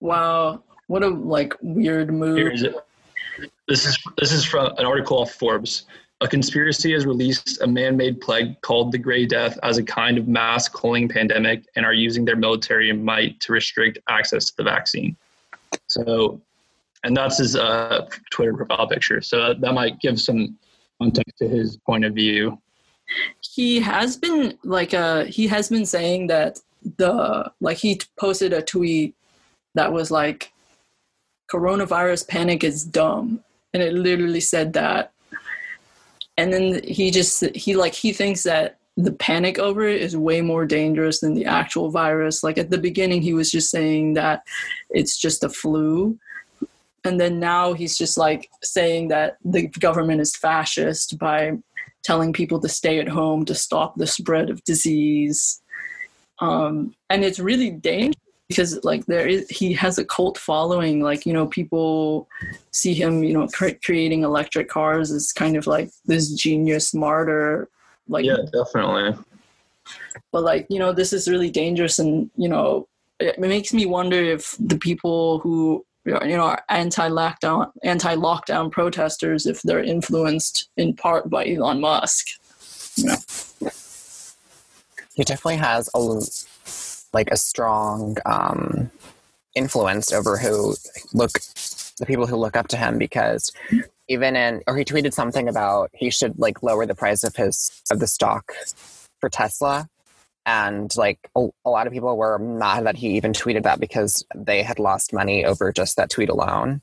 Wow. 0.00 0.62
What 0.86 1.02
a 1.02 1.08
like 1.08 1.54
weird 1.60 2.12
move. 2.12 2.36
Here 2.36 2.50
is 2.50 2.62
it. 2.62 2.74
This 3.68 3.86
is 3.86 3.98
this 4.18 4.32
is 4.32 4.44
from 4.44 4.74
an 4.78 4.84
article 4.84 5.18
off 5.18 5.32
Forbes. 5.32 5.84
A 6.22 6.28
conspiracy 6.28 6.92
has 6.92 7.06
released 7.06 7.62
a 7.62 7.66
man-made 7.66 8.20
plague 8.20 8.60
called 8.60 8.92
the 8.92 8.98
Gray 8.98 9.24
Death 9.24 9.58
as 9.62 9.78
a 9.78 9.82
kind 9.82 10.18
of 10.18 10.28
mass 10.28 10.68
culling 10.68 11.08
pandemic, 11.08 11.64
and 11.76 11.86
are 11.86 11.94
using 11.94 12.26
their 12.26 12.36
military 12.36 12.92
might 12.92 13.40
to 13.40 13.52
restrict 13.52 13.98
access 14.08 14.50
to 14.50 14.56
the 14.58 14.64
vaccine. 14.64 15.16
So, 15.86 16.42
and 17.04 17.16
that's 17.16 17.38
his 17.38 17.56
uh, 17.56 18.06
Twitter 18.30 18.54
profile 18.54 18.86
picture. 18.86 19.20
So 19.20 19.48
that, 19.48 19.60
that 19.60 19.72
might 19.72 20.00
give 20.00 20.20
some 20.20 20.58
context 21.00 21.38
to 21.38 21.48
his 21.48 21.76
point 21.78 22.04
of 22.04 22.14
view. 22.14 22.60
he 23.40 23.80
has 23.80 24.16
been 24.16 24.58
like 24.62 24.94
uh 24.94 25.24
he 25.24 25.46
has 25.46 25.68
been 25.68 25.86
saying 25.86 26.26
that 26.28 26.60
the 26.96 27.50
like 27.60 27.78
he 27.78 28.00
posted 28.18 28.52
a 28.52 28.62
tweet 28.62 29.14
that 29.74 29.92
was 29.92 30.10
like 30.10 30.52
coronavirus 31.50 32.28
panic 32.28 32.62
is 32.64 32.84
dumb 32.84 33.42
and 33.74 33.82
it 33.82 33.92
literally 33.92 34.40
said 34.40 34.72
that 34.72 35.12
and 36.36 36.52
then 36.52 36.82
he 36.84 37.10
just 37.10 37.44
he 37.56 37.74
like 37.74 37.94
he 37.94 38.12
thinks 38.12 38.42
that 38.44 38.78
the 38.96 39.12
panic 39.12 39.58
over 39.58 39.82
it 39.86 40.00
is 40.00 40.16
way 40.16 40.40
more 40.40 40.66
dangerous 40.66 41.20
than 41.20 41.34
the 41.34 41.44
actual 41.44 41.90
virus 41.90 42.42
like 42.42 42.58
at 42.58 42.70
the 42.70 42.78
beginning 42.78 43.20
he 43.20 43.34
was 43.34 43.50
just 43.50 43.70
saying 43.70 44.14
that 44.14 44.42
it's 44.90 45.16
just 45.16 45.44
a 45.44 45.48
flu 45.48 46.18
and 47.04 47.20
then 47.20 47.40
now 47.40 47.72
he's 47.72 47.96
just 47.96 48.18
like 48.18 48.48
saying 48.62 49.08
that 49.08 49.36
the 49.44 49.68
government 49.68 50.20
is 50.20 50.36
fascist 50.36 51.18
by 51.18 51.52
telling 52.02 52.32
people 52.32 52.60
to 52.60 52.68
stay 52.68 52.98
at 52.98 53.08
home 53.08 53.44
to 53.44 53.54
stop 53.54 53.96
the 53.96 54.06
spread 54.06 54.50
of 54.50 54.62
disease. 54.64 55.62
Um, 56.40 56.94
and 57.10 57.24
it's 57.24 57.38
really 57.38 57.70
dangerous 57.70 58.16
because 58.48 58.82
like 58.84 59.06
there 59.06 59.28
is 59.28 59.48
he 59.48 59.72
has 59.74 59.98
a 59.98 60.04
cult 60.04 60.36
following 60.36 61.00
like 61.00 61.24
you 61.24 61.32
know 61.32 61.46
people 61.46 62.28
see 62.72 62.94
him 62.94 63.22
you 63.22 63.32
know 63.32 63.46
cre- 63.46 63.78
creating 63.84 64.24
electric 64.24 64.68
cars 64.68 65.12
as 65.12 65.32
kind 65.32 65.56
of 65.56 65.68
like 65.68 65.88
this 66.06 66.32
genius 66.32 66.92
martyr 66.92 67.68
like 68.08 68.24
Yeah, 68.24 68.38
definitely. 68.52 69.16
but 70.32 70.42
like 70.42 70.66
you 70.68 70.80
know 70.80 70.92
this 70.92 71.12
is 71.12 71.28
really 71.28 71.50
dangerous 71.50 72.00
and 72.00 72.28
you 72.36 72.48
know 72.48 72.88
it 73.20 73.38
makes 73.38 73.72
me 73.72 73.86
wonder 73.86 74.16
if 74.16 74.56
the 74.58 74.78
people 74.78 75.38
who 75.38 75.84
you 76.22 76.36
know 76.36 76.56
anti-lockdown 76.68 77.70
anti-lockdown 77.82 78.70
protesters 78.70 79.46
if 79.46 79.62
they're 79.62 79.82
influenced 79.82 80.68
in 80.76 80.94
part 80.94 81.28
by 81.30 81.46
Elon 81.46 81.80
Musk. 81.80 82.26
You 82.96 83.06
know. 83.06 83.16
He 85.14 85.24
definitely 85.24 85.56
has 85.56 85.88
a 85.94 85.98
like 87.12 87.30
a 87.30 87.36
strong 87.36 88.16
um, 88.26 88.90
influence 89.54 90.12
over 90.12 90.36
who 90.38 90.74
look 91.12 91.32
the 91.98 92.06
people 92.06 92.26
who 92.26 92.36
look 92.36 92.56
up 92.56 92.68
to 92.68 92.76
him 92.76 92.98
because 92.98 93.52
even 94.08 94.36
in 94.36 94.62
or 94.66 94.76
he 94.76 94.84
tweeted 94.84 95.12
something 95.12 95.48
about 95.48 95.90
he 95.92 96.10
should 96.10 96.38
like 96.38 96.62
lower 96.62 96.86
the 96.86 96.94
price 96.94 97.24
of 97.24 97.36
his 97.36 97.70
of 97.90 98.00
the 98.00 98.06
stock 98.06 98.52
for 99.20 99.28
Tesla 99.28 99.88
and 100.46 100.96
like 100.96 101.18
a, 101.36 101.48
a 101.64 101.70
lot 101.70 101.86
of 101.86 101.92
people 101.92 102.16
were 102.16 102.38
mad 102.38 102.86
that 102.86 102.96
he 102.96 103.08
even 103.16 103.32
tweeted 103.32 103.62
that 103.64 103.78
because 103.80 104.24
they 104.34 104.62
had 104.62 104.78
lost 104.78 105.12
money 105.12 105.44
over 105.44 105.70
just 105.72 105.96
that 105.96 106.10
tweet 106.10 106.28
alone 106.28 106.80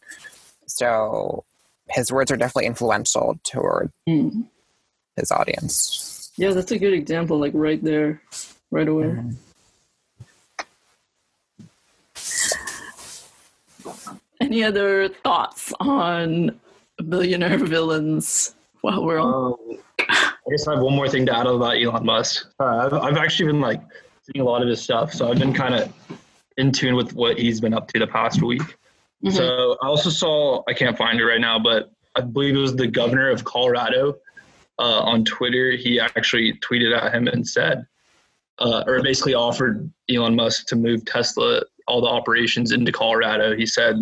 so 0.68 1.44
his 1.90 2.12
words 2.12 2.32
are 2.32 2.38
definitely 2.38 2.66
influential 2.68 3.40
toward 3.44 3.92
Hmm. 4.08 4.42
his 5.16 5.32
audience 5.32 6.32
yeah 6.38 6.52
that's 6.52 6.72
a 6.72 6.78
good 6.80 6.94
example 6.94 7.40
like 7.40 7.54
right 7.56 7.84
there 7.84 8.22
right 8.72 8.88
away 8.88 9.06
Mhm. 9.06 9.36
any 14.42 14.64
other 14.64 15.08
thoughts 15.10 15.74
on 15.80 16.60
billionaire 17.10 17.58
villains 17.58 18.56
while 18.82 19.04
we're 19.04 19.20
on 19.20 19.54
Um, 19.54 19.78
I 20.48 20.52
guess 20.52 20.68
I 20.68 20.76
have 20.76 20.82
one 20.82 20.96
more 20.96 21.10
thing 21.10 21.26
to 21.26 21.38
add 21.38 21.46
about 21.46 21.78
Elon 21.78 22.06
Musk. 22.06 22.48
Uh, 22.60 22.64
I've, 22.66 22.94
I've 22.94 23.18
actually 23.18 23.52
been 23.52 23.60
like 23.60 23.82
seeing 24.24 24.42
a 24.42 24.48
lot 24.48 24.62
of 24.62 24.70
his 24.70 24.82
stuff, 24.82 25.14
so 25.14 25.30
I've 25.30 25.40
been 25.40 25.54
kind 25.54 25.76
of 25.76 25.94
in 26.58 26.72
tune 26.72 26.96
with 26.96 27.14
what 27.14 27.38
he's 27.38 27.60
been 27.60 27.74
up 27.74 27.88
to 27.90 28.00
the 28.00 28.08
past 28.08 28.42
week. 28.42 28.62
Mhm. 29.24 29.34
So 29.34 29.78
I 29.82 29.88
also 29.88 30.10
saw 30.10 30.64
I 30.68 30.74
can't 30.74 30.98
find 30.98 31.20
it 31.20 31.26
right 31.26 31.42
now, 31.42 31.60
but 31.60 31.92
I 32.16 32.22
believe 32.22 32.56
it 32.56 32.60
was 32.60 32.76
the 32.76 32.88
governor 32.88 33.30
of 33.30 33.44
Colorado 33.44 34.16
uh, 34.80 35.02
on 35.02 35.26
Twitter. 35.26 35.72
He 35.72 36.00
actually 36.00 36.54
tweeted 36.60 36.98
at 36.98 37.14
him 37.14 37.28
and 37.28 37.48
said, 37.48 37.86
uh, 38.60 38.84
or 38.88 39.02
basically 39.04 39.34
offered 39.34 39.92
Elon 40.10 40.36
Musk 40.36 40.68
to 40.68 40.76
move 40.76 41.04
Tesla 41.06 41.62
all 41.88 42.02
the 42.02 42.08
operations 42.08 42.72
into 42.72 42.92
Colorado. 42.92 43.56
He 43.56 43.66
said 43.66 43.96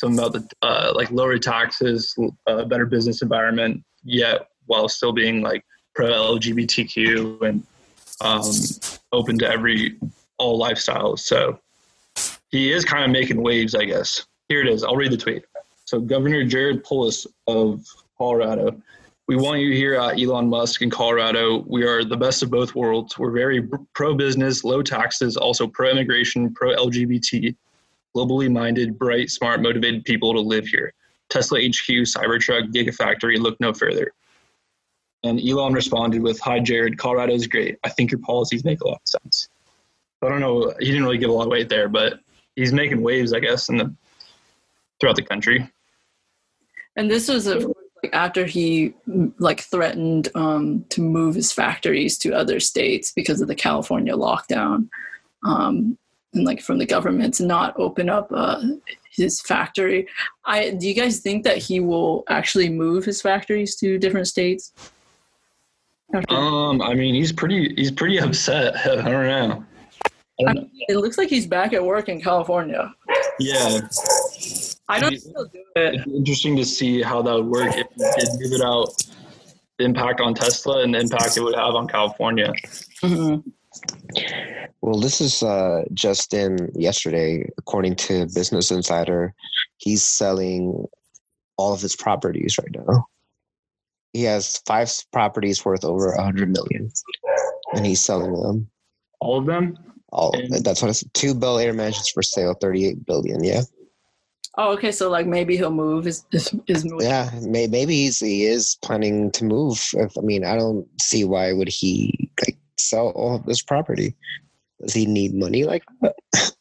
something 0.00 0.18
about 0.18 0.32
the 0.32 0.48
uh, 0.62 0.92
like 0.94 1.10
lower 1.10 1.38
taxes, 1.38 2.16
uh, 2.46 2.64
better 2.64 2.86
business 2.86 3.20
environment, 3.22 3.84
yet 4.04 4.48
while 4.66 4.88
still 4.88 5.12
being 5.12 5.42
like 5.42 5.64
pro 5.94 6.10
LGBTQ 6.10 7.42
and 7.42 7.66
um, 8.20 8.42
open 9.12 9.38
to 9.38 9.48
every 9.48 9.96
all 10.38 10.60
lifestyles. 10.60 11.20
So 11.20 11.58
he 12.50 12.72
is 12.72 12.84
kind 12.84 13.04
of 13.04 13.10
making 13.10 13.42
waves, 13.42 13.74
I 13.74 13.84
guess. 13.84 14.26
Here 14.48 14.60
it 14.60 14.68
is. 14.68 14.84
I'll 14.84 14.96
read 14.96 15.12
the 15.12 15.16
tweet. 15.16 15.44
So 15.84 16.00
Governor 16.00 16.44
Jared 16.44 16.84
Polis 16.84 17.26
of 17.46 17.84
Colorado. 18.18 18.80
We 19.28 19.36
want 19.36 19.60
you 19.60 19.72
here 19.72 19.94
Elon 19.96 20.48
Musk 20.48 20.82
in 20.82 20.90
Colorado. 20.90 21.64
We 21.66 21.84
are 21.84 22.04
the 22.04 22.16
best 22.16 22.44
of 22.44 22.50
both 22.50 22.76
worlds. 22.76 23.18
We're 23.18 23.32
very 23.32 23.68
pro 23.92 24.14
business, 24.14 24.62
low 24.62 24.82
taxes, 24.82 25.36
also 25.36 25.66
pro 25.66 25.90
immigration, 25.90 26.54
pro 26.54 26.76
LGBT, 26.76 27.56
globally 28.16 28.50
minded, 28.50 28.96
bright, 28.96 29.30
smart, 29.30 29.62
motivated 29.62 30.04
people 30.04 30.32
to 30.32 30.40
live 30.40 30.66
here. 30.66 30.92
Tesla 31.28 31.58
HQ, 31.58 32.06
Cybertruck, 32.06 32.72
Gigafactory, 32.72 33.38
look 33.38 33.58
no 33.58 33.72
further. 33.72 34.12
And 35.22 35.40
Elon 35.40 35.72
responded 35.72 36.22
with, 36.22 36.38
Hi, 36.40 36.60
Jared, 36.60 36.98
Colorado 36.98 37.32
is 37.32 37.46
great. 37.46 37.78
I 37.84 37.88
think 37.88 38.10
your 38.10 38.20
policies 38.20 38.64
make 38.64 38.80
a 38.80 38.88
lot 38.88 39.00
of 39.04 39.08
sense. 39.08 39.48
I 40.22 40.28
don't 40.28 40.40
know. 40.40 40.72
He 40.78 40.86
didn't 40.86 41.04
really 41.04 41.18
give 41.18 41.30
a 41.30 41.32
lot 41.32 41.44
of 41.44 41.50
weight 41.50 41.68
there, 41.68 41.88
but 41.88 42.20
he's 42.54 42.72
making 42.72 43.02
waves, 43.02 43.32
I 43.32 43.40
guess, 43.40 43.68
in 43.68 43.78
the 43.78 43.94
throughout 45.00 45.16
the 45.16 45.22
country. 45.22 45.70
And 46.96 47.10
this 47.10 47.28
was 47.28 47.46
a, 47.46 47.58
like, 47.58 48.14
after 48.14 48.46
he 48.46 48.94
like 49.38 49.60
threatened 49.60 50.28
um, 50.34 50.84
to 50.88 51.02
move 51.02 51.34
his 51.34 51.52
factories 51.52 52.16
to 52.18 52.32
other 52.32 52.60
states 52.60 53.12
because 53.14 53.40
of 53.40 53.48
the 53.48 53.54
California 53.54 54.14
lockdown, 54.14 54.88
um, 55.44 55.98
and 56.32 56.44
like 56.44 56.60
from 56.60 56.78
the 56.78 56.86
government 56.86 57.34
to 57.34 57.46
not 57.46 57.78
open 57.78 58.08
up 58.08 58.30
uh, 58.34 58.62
his 59.10 59.40
factory. 59.40 60.08
I 60.44 60.70
do 60.70 60.88
you 60.88 60.94
guys 60.94 61.20
think 61.20 61.44
that 61.44 61.58
he 61.58 61.80
will 61.80 62.24
actually 62.28 62.70
move 62.70 63.04
his 63.04 63.20
factories 63.20 63.76
to 63.76 63.98
different 63.98 64.28
states? 64.28 64.72
After- 66.14 66.34
Um, 66.34 66.80
I 66.82 66.94
mean, 66.94 67.14
he's 67.14 67.32
pretty 67.32 67.74
he's 67.76 67.90
pretty 67.90 68.18
upset. 68.26 68.76
I 68.86 68.94
don't 69.10 69.26
know. 69.26 69.64
I 70.38 70.42
I 70.42 70.44
don't 70.44 70.54
know. 70.54 70.60
mean, 70.62 70.70
it 70.88 70.96
looks 70.98 71.18
like 71.18 71.28
he's 71.28 71.46
back 71.46 71.72
at 71.72 71.82
work 71.84 72.08
in 72.08 72.20
California. 72.20 72.92
Yeah, 73.40 73.80
I 74.88 75.00
don't 75.00 75.12
He- 75.12 75.18
still 75.18 75.46
do 75.46 75.58
it. 75.76 75.94
it's 75.96 76.06
interesting 76.06 76.56
to 76.56 76.64
see 76.64 77.02
how 77.02 77.22
that 77.22 77.34
would 77.34 77.46
work 77.46 77.74
if 77.74 77.86
he 77.96 78.04
did 78.20 78.28
move 78.40 78.52
it 78.52 78.62
out. 78.62 78.88
The 79.78 79.84
impact 79.84 80.20
on 80.22 80.32
Tesla 80.34 80.82
and 80.82 80.94
the 80.94 81.00
impact 81.00 81.36
it 81.36 81.40
would 81.42 81.54
have 81.54 81.74
on 81.74 81.86
California. 81.86 82.52
Mhm. 83.02 83.42
Well, 84.80 85.00
this 85.00 85.20
is 85.20 85.42
uh, 85.42 85.82
just 85.92 86.32
in 86.32 86.70
yesterday, 86.74 87.46
according 87.58 87.96
to 87.96 88.26
Business 88.34 88.70
Insider. 88.70 89.34
He's 89.78 90.02
selling 90.02 90.86
all 91.58 91.74
of 91.74 91.80
his 91.82 91.94
properties 91.96 92.56
right 92.58 92.86
now. 92.86 93.06
He 94.16 94.24
has 94.24 94.62
five 94.66 94.90
properties 95.12 95.62
worth 95.64 95.84
over 95.84 96.12
a 96.12 96.22
hundred 96.22 96.50
million, 96.50 96.90
and 97.74 97.84
he's 97.84 98.00
selling 98.00 98.32
them. 98.32 98.70
All 99.20 99.38
of 99.38 99.46
them. 99.46 99.76
All 100.10 100.32
And- 100.34 100.64
that's 100.64 100.80
what 100.80 100.88
it's 100.90 101.04
two 101.12 101.34
Bel 101.34 101.58
Air 101.58 101.74
mansions 101.74 102.08
for 102.08 102.22
sale, 102.22 102.54
thirty-eight 102.54 103.04
billion. 103.04 103.44
Yeah, 103.44 103.62
Oh, 104.58 104.72
okay. 104.72 104.90
So 104.90 105.10
like 105.10 105.26
maybe 105.26 105.56
he'll 105.56 105.70
move 105.70 106.06
his 106.06 106.24
is 106.32 106.54
his 106.66 106.90
yeah. 106.98 107.30
May, 107.42 107.66
maybe 107.66 107.94
he's 107.94 108.20
he 108.20 108.46
is 108.46 108.78
planning 108.82 109.30
to 109.32 109.44
move. 109.44 109.78
If 109.92 110.16
I 110.16 110.22
mean, 110.22 110.44
I 110.44 110.56
don't 110.56 110.88
see 111.00 111.24
why 111.24 111.52
would 111.52 111.68
he 111.68 112.30
like 112.46 112.56
sell 112.78 113.10
all 113.10 113.36
of 113.36 113.44
this 113.44 113.62
property. 113.62 114.14
Does 114.80 114.94
he 114.94 115.04
need 115.04 115.34
money 115.34 115.64
like 115.64 115.84
that? 116.00 116.16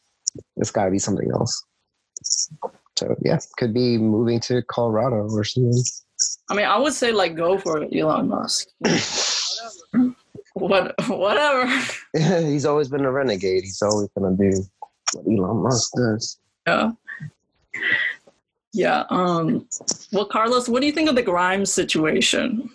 it's 0.58 0.72
got 0.72 0.86
to 0.86 0.92
be 0.92 1.00
something 1.00 1.32
else. 1.32 1.64
So 2.98 3.16
yeah, 3.22 3.40
could 3.58 3.74
be 3.74 3.98
moving 3.98 4.42
to 4.42 4.62
Colorado 4.64 5.28
or 5.30 5.44
something. 5.46 5.82
I 6.50 6.56
mean, 6.56 6.66
I 6.66 6.78
would 6.78 6.94
say 6.94 7.12
like 7.12 7.36
go 7.36 7.58
for 7.58 7.82
it, 7.82 7.96
Elon 7.96 8.30
Musk. 8.30 8.68
what 10.54 10.94
whatever. 11.08 11.68
He's 12.18 12.66
always 12.66 12.88
been 12.88 13.06
a 13.06 13.12
renegade. 13.12 13.64
He's 13.64 13.82
always 13.82 14.10
gonna 14.18 14.36
do 14.36 14.64
what 15.14 15.26
Elon 15.28 15.58
Musk 15.58 15.92
does. 15.96 16.38
Yeah. 16.68 16.92
Yeah. 18.74 19.04
Um. 19.10 19.68
Well, 20.12 20.26
Carlos, 20.26 20.68
what 20.68 20.82
do 20.82 20.88
you 20.88 20.94
think 20.94 21.10
of 21.10 21.16
the 21.16 21.24
Grimes 21.24 21.72
situation? 21.72 22.70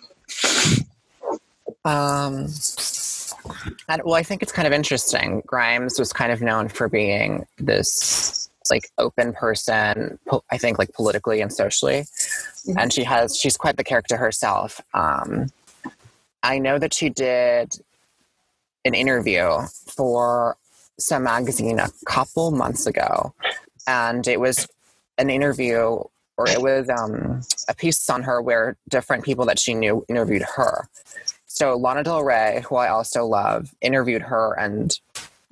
Um, 1.83 2.47
and, 3.89 4.01
well, 4.03 4.15
I 4.15 4.23
think 4.23 4.43
it's 4.43 4.51
kind 4.51 4.67
of 4.67 4.73
interesting. 4.73 5.41
Grimes 5.45 5.97
was 5.99 6.13
kind 6.13 6.31
of 6.31 6.41
known 6.41 6.69
for 6.69 6.87
being 6.87 7.45
this 7.57 8.49
like 8.69 8.89
open 8.97 9.33
person, 9.33 10.19
po- 10.27 10.43
I 10.51 10.57
think, 10.57 10.77
like 10.79 10.93
politically 10.93 11.41
and 11.41 11.51
socially, 11.51 12.05
Mhm. 12.67 12.75
and 12.77 12.93
she 12.93 13.03
has 13.03 13.37
she's 13.37 13.57
quite 13.57 13.77
the 13.77 13.83
character 13.83 14.17
herself. 14.17 14.81
Um, 14.93 15.47
I 16.43 16.59
know 16.59 16.77
that 16.79 16.93
she 16.93 17.09
did 17.09 17.73
an 18.85 18.93
interview 18.93 19.61
for 19.95 20.57
some 20.99 21.23
magazine 21.23 21.79
a 21.79 21.89
couple 22.05 22.51
months 22.51 22.85
ago, 22.85 23.33
and 23.87 24.27
it 24.27 24.39
was 24.39 24.67
an 25.17 25.29
interview 25.29 25.99
or 26.37 26.47
it 26.49 26.61
was 26.61 26.89
um, 26.89 27.41
a 27.67 27.75
piece 27.75 28.09
on 28.09 28.23
her 28.23 28.41
where 28.41 28.75
different 28.89 29.23
people 29.23 29.45
that 29.45 29.59
she 29.59 29.73
knew 29.75 30.03
interviewed 30.07 30.41
her. 30.55 30.87
So 31.45 31.75
Lana 31.75 32.03
Del 32.03 32.23
Rey, 32.23 32.63
who 32.67 32.77
I 32.77 32.87
also 32.87 33.25
love, 33.25 33.75
interviewed 33.81 34.23
her, 34.23 34.53
and 34.57 34.97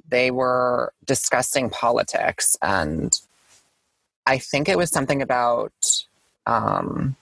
they 0.08 0.32
were 0.32 0.94
discussing 1.06 1.70
politics. 1.70 2.56
And 2.62 3.20
I 4.26 4.40
think 4.40 4.68
it 4.70 4.78
was 4.78 4.90
something 4.90 5.22
about 5.22 5.74
um, 6.50 7.16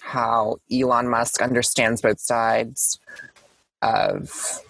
how 0.00 0.58
Elon 0.72 1.08
Musk 1.08 1.42
understands 1.42 2.00
both 2.02 2.20
sides 2.20 2.98
of 3.82 4.60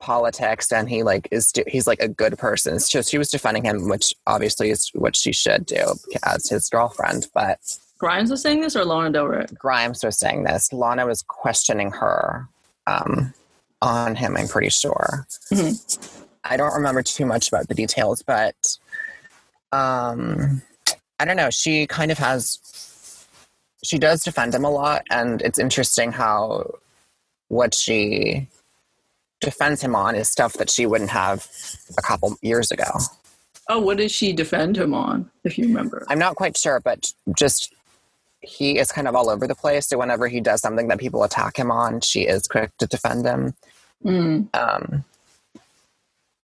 politics 0.00 0.72
and 0.72 0.88
he 0.90 1.02
like 1.04 1.28
is 1.30 1.52
he's 1.68 1.86
like 1.86 2.02
a 2.02 2.08
good 2.08 2.36
person 2.36 2.80
so 2.80 3.00
she 3.00 3.18
was 3.18 3.30
defending 3.30 3.64
him 3.64 3.88
which 3.88 4.12
obviously 4.26 4.68
is 4.68 4.90
what 4.94 5.14
she 5.14 5.32
should 5.32 5.64
do 5.64 5.94
as 6.24 6.48
his 6.48 6.68
girlfriend 6.68 7.28
but 7.32 7.78
Grimes 8.02 8.32
was 8.32 8.42
saying 8.42 8.62
this, 8.62 8.74
or 8.74 8.84
Lana 8.84 9.10
Del 9.10 9.28
Rey? 9.28 9.46
Grimes 9.54 10.02
was 10.02 10.18
saying 10.18 10.42
this. 10.42 10.72
Lana 10.72 11.06
was 11.06 11.22
questioning 11.22 11.92
her 11.92 12.48
um, 12.88 13.32
on 13.80 14.16
him, 14.16 14.36
I'm 14.36 14.48
pretty 14.48 14.70
sure. 14.70 15.24
Mhm. 15.52 16.24
I 16.42 16.56
don't 16.56 16.74
remember 16.74 17.04
too 17.04 17.24
much 17.24 17.46
about 17.46 17.68
the 17.68 17.74
details, 17.74 18.20
but 18.22 18.56
um, 19.70 20.62
I 21.22 21.24
don't 21.24 21.36
know. 21.36 21.50
She 21.50 21.86
kind 21.86 22.10
of 22.10 22.18
has, 22.18 22.58
she 23.84 23.96
does 23.96 24.24
defend 24.24 24.56
him 24.56 24.64
a 24.64 24.70
lot, 24.70 25.04
and 25.08 25.40
it's 25.42 25.60
interesting 25.60 26.10
how 26.10 26.74
what 27.46 27.76
she 27.76 28.48
defends 29.40 29.80
him 29.80 29.94
on 29.94 30.16
is 30.16 30.28
stuff 30.28 30.54
that 30.54 30.68
she 30.68 30.84
wouldn't 30.84 31.10
have 31.10 31.46
a 31.96 32.02
couple 32.02 32.34
years 32.42 32.72
ago. 32.72 32.90
Oh, 33.68 33.78
what 33.78 33.98
does 33.98 34.10
she 34.10 34.32
defend 34.32 34.76
him 34.76 34.94
on? 34.94 35.30
If 35.44 35.58
you 35.58 35.68
remember. 35.68 36.04
I'm 36.08 36.18
not 36.18 36.34
quite 36.34 36.56
sure, 36.56 36.80
but 36.80 37.12
just 37.38 37.72
he 38.40 38.80
is 38.80 38.90
kind 38.90 39.06
of 39.06 39.14
all 39.14 39.30
over 39.30 39.46
the 39.46 39.54
place. 39.54 39.86
So 39.86 39.98
whenever 39.98 40.26
he 40.26 40.40
does 40.40 40.60
something 40.60 40.88
that 40.88 40.98
people 40.98 41.22
attack 41.22 41.56
him 41.56 41.70
on, 41.70 42.00
she 42.00 42.22
is 42.22 42.48
quick 42.48 42.76
to 42.78 42.88
defend 42.88 43.24
him. 43.26 43.54
Mm, 44.04 44.48
Um, 44.54 45.04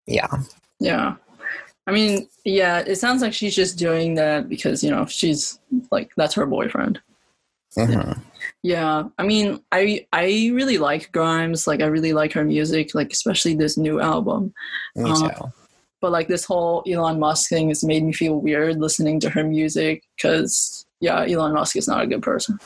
yeah, 0.07 0.29
yeah. 0.79 1.15
I 1.89 1.91
mean, 1.91 2.29
yeah. 2.45 2.83
It 2.85 2.97
sounds 2.97 3.23
like 3.23 3.33
she's 3.33 3.55
just 3.55 3.79
doing 3.79 4.13
that 4.13 4.47
because 4.47 4.83
you 4.83 4.91
know 4.91 5.07
she's 5.07 5.59
like 5.89 6.11
that's 6.15 6.35
her 6.35 6.45
boyfriend. 6.45 7.01
Mhm. 7.75 8.21
Yeah, 8.61 9.05
I 9.17 9.23
mean, 9.23 9.59
I 9.71 10.05
I 10.13 10.51
really 10.53 10.77
like 10.77 11.11
Grimes. 11.11 11.65
Like, 11.65 11.81
I 11.81 11.87
really 11.87 12.13
like 12.13 12.31
her 12.33 12.43
music. 12.43 12.93
Like, 12.93 13.11
especially 13.11 13.55
this 13.55 13.75
new 13.75 13.99
album. 13.99 14.53
me 14.95 15.11
too. 15.15 15.31
But 15.99 16.11
like 16.11 16.27
this 16.27 16.45
whole 16.45 16.83
Elon 16.87 17.19
Musk 17.19 17.49
thing 17.49 17.69
has 17.69 17.83
made 17.83 18.03
me 18.03 18.13
feel 18.13 18.35
weird 18.35 18.79
listening 18.79 19.19
to 19.21 19.29
her 19.31 19.43
music 19.43 20.03
because 20.15 20.85
yeah, 20.99 21.25
Elon 21.27 21.53
Musk 21.55 21.75
is 21.75 21.87
not 21.87 22.03
a 22.03 22.07
good 22.07 22.21
person. 22.21 22.59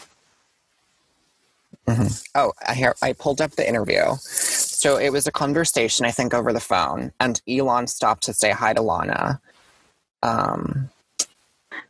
Oh, 2.36 2.54
I 2.68 2.74
hear. 2.74 2.96
I 3.02 3.14
pulled 3.14 3.42
up 3.42 3.52
the 3.52 3.68
interview. 3.68 4.16
So 4.20 4.98
it 4.98 5.12
was 5.12 5.28
a 5.28 5.32
conversation, 5.32 6.06
I 6.06 6.12
think, 6.12 6.34
over 6.34 6.52
the 6.52 6.60
phone, 6.60 7.12
and 7.20 7.42
Elon 7.48 7.88
stopped 7.88 8.24
to 8.24 8.34
say 8.34 8.52
hi 8.52 8.74
to 8.74 8.82
Lana. 8.82 9.40
Um, 10.22 10.90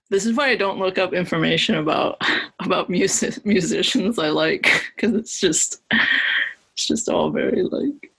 This 0.10 0.26
is 0.26 0.36
why 0.36 0.50
I 0.50 0.56
don't 0.56 0.80
look 0.80 0.98
up 0.98 1.14
information 1.14 1.76
about 1.76 2.22
about 2.60 2.90
music 2.90 3.46
musicians 3.46 4.20
I 4.20 4.30
like 4.30 4.92
because 4.96 5.16
it's 5.16 5.40
just 5.40 5.82
it's 5.92 6.88
just 6.88 7.10
all 7.10 7.30
very 7.30 7.64
like 7.64 8.12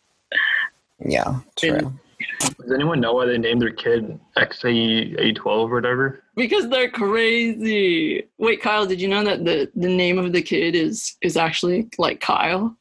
yeah, 1.04 1.40
true. 1.56 1.92
Does 2.40 2.72
anyone 2.72 3.00
know 3.00 3.14
why 3.14 3.26
they 3.26 3.38
named 3.38 3.62
their 3.62 3.72
kid 3.72 4.18
XA12 4.36 5.46
or 5.46 5.68
whatever? 5.68 6.22
because 6.36 6.68
they're 6.68 6.90
crazy. 6.90 8.24
Wait, 8.38 8.60
Kyle, 8.60 8.86
did 8.86 9.00
you 9.00 9.08
know 9.08 9.22
that 9.24 9.44
the 9.44 9.70
the 9.76 9.88
name 9.88 10.18
of 10.18 10.32
the 10.32 10.42
kid 10.42 10.74
is 10.74 11.16
is 11.20 11.36
actually 11.36 11.88
like 11.98 12.20
Kyle? 12.20 12.76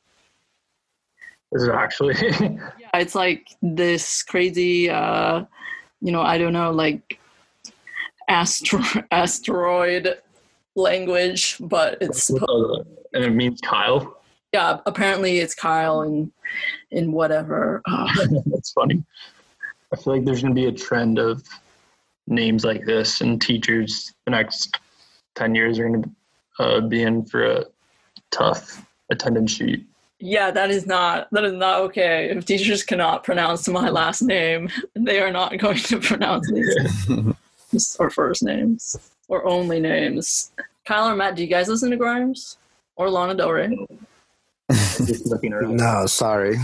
Is 1.52 1.64
it 1.64 1.72
actually? 1.72 2.16
Yeah, 2.80 2.90
it's 2.96 3.16
like 3.16 3.48
this 3.62 4.24
crazy 4.24 4.90
uh 4.90 5.46
you 6.02 6.12
know, 6.12 6.22
I 6.22 6.38
don't 6.38 6.54
know, 6.54 6.72
like 6.72 7.20
astro- 8.28 9.04
asteroid 9.12 10.18
language, 10.76 11.58
but 11.60 11.98
it's 12.02 12.24
supposed 12.24 12.88
and 13.14 13.24
it 13.24 13.30
means 13.32 13.62
Kyle. 13.62 14.18
yeah, 14.54 14.80
apparently 14.86 15.40
it's 15.40 15.54
Kyle 15.54 16.02
and 16.02 16.32
in 16.92 17.12
whatever. 17.12 17.82
Uh, 17.86 18.08
That's 18.48 18.72
funny. 18.72 19.04
I 19.94 19.96
feel 19.96 20.14
like 20.14 20.26
there's 20.26 20.42
going 20.42 20.56
to 20.56 20.60
be 20.60 20.68
a 20.68 20.72
trend 20.72 21.20
of 21.20 21.48
names 22.26 22.66
like 22.66 22.84
this, 22.86 23.22
and 23.22 23.40
teachers 23.40 24.12
the 24.26 24.32
next 24.32 24.80
10 25.36 25.54
years 25.54 25.78
are 25.78 25.88
going 25.88 26.04
to 26.04 26.10
uh, 26.60 26.82
be 26.82 27.04
in 27.04 27.24
for 27.26 27.46
a 27.46 27.66
tough 28.32 28.84
attendance 29.12 29.52
sheet. 29.52 29.86
yeah, 30.20 30.50
that 30.50 30.72
is 30.72 30.88
not 30.88 31.28
that 31.32 31.44
is 31.44 31.54
not 31.54 31.82
okay. 31.82 32.30
If 32.30 32.46
teachers 32.46 32.82
cannot 32.84 33.24
pronounce 33.24 33.68
my 33.68 33.90
last 33.90 34.24
name, 34.24 34.70
they 34.96 35.20
are 35.20 35.32
not 35.32 35.58
going 35.60 35.78
to 35.78 36.00
pronounce 36.00 36.50
these 36.52 37.96
or 38.00 38.10
first 38.10 38.42
names 38.42 38.96
or 39.28 39.46
only 39.46 39.80
names. 39.80 40.52
Kyle 40.86 41.10
or 41.10 41.16
Matt, 41.16 41.36
do 41.36 41.44
you 41.44 41.48
guys 41.48 41.68
listen 41.68 41.92
to 41.92 41.98
Grimes 41.98 42.58
or 42.96 43.10
Lana 43.10 43.36
Del 43.36 43.52
Rey? 43.52 43.78
Just 44.72 45.28
looking 45.28 45.54
around. 45.54 45.78
No, 45.78 46.06
sorry. 46.08 46.58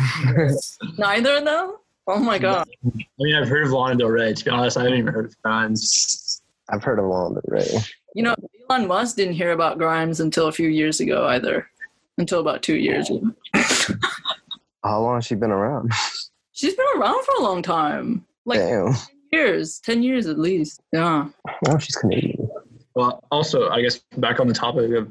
Neither 0.97 1.37
of 1.37 1.45
them. 1.45 1.75
Oh 2.11 2.17
my 2.17 2.39
god. 2.39 2.67
I 2.83 3.05
mean, 3.19 3.35
I've 3.35 3.47
heard 3.47 3.67
of 3.67 3.71
Lana 3.71 3.95
Del 3.95 4.07
Rey. 4.07 4.33
To 4.33 4.43
be 4.43 4.49
honest, 4.49 4.77
I 4.77 4.81
haven't 4.81 4.97
even 4.97 5.13
heard 5.13 5.25
of 5.25 5.41
Grimes. 5.43 6.41
I've 6.67 6.83
heard 6.83 6.97
of 6.97 7.05
Lana 7.05 7.35
Del 7.35 7.43
Rey. 7.47 7.67
You 8.15 8.23
know, 8.23 8.35
Elon 8.67 8.87
Musk 8.87 9.15
didn't 9.15 9.35
hear 9.35 9.51
about 9.51 9.77
Grimes 9.77 10.19
until 10.19 10.47
a 10.47 10.51
few 10.51 10.69
years 10.69 10.99
ago 10.99 11.27
either. 11.27 11.69
Until 12.17 12.39
about 12.39 12.63
two 12.63 12.77
years 12.77 13.11
ago. 13.11 13.31
How 14.83 15.01
long 15.01 15.17
has 15.17 15.25
she 15.27 15.35
been 15.35 15.51
around? 15.51 15.91
She's 16.51 16.73
been 16.73 16.85
around 16.97 17.23
for 17.25 17.35
a 17.35 17.43
long 17.43 17.61
time. 17.61 18.25
Like 18.43 18.57
Damn. 18.57 18.95
years. 19.31 19.79
Ten 19.79 20.01
years 20.01 20.25
at 20.25 20.39
least. 20.39 20.81
Yeah. 20.91 21.27
Oh, 21.67 21.77
she's 21.77 21.95
Canadian. 21.95 22.49
Well, 22.95 23.23
also, 23.31 23.69
I 23.69 23.83
guess 23.83 23.99
back 24.17 24.39
on 24.39 24.47
the 24.47 24.53
topic 24.55 24.91
of, 24.93 25.07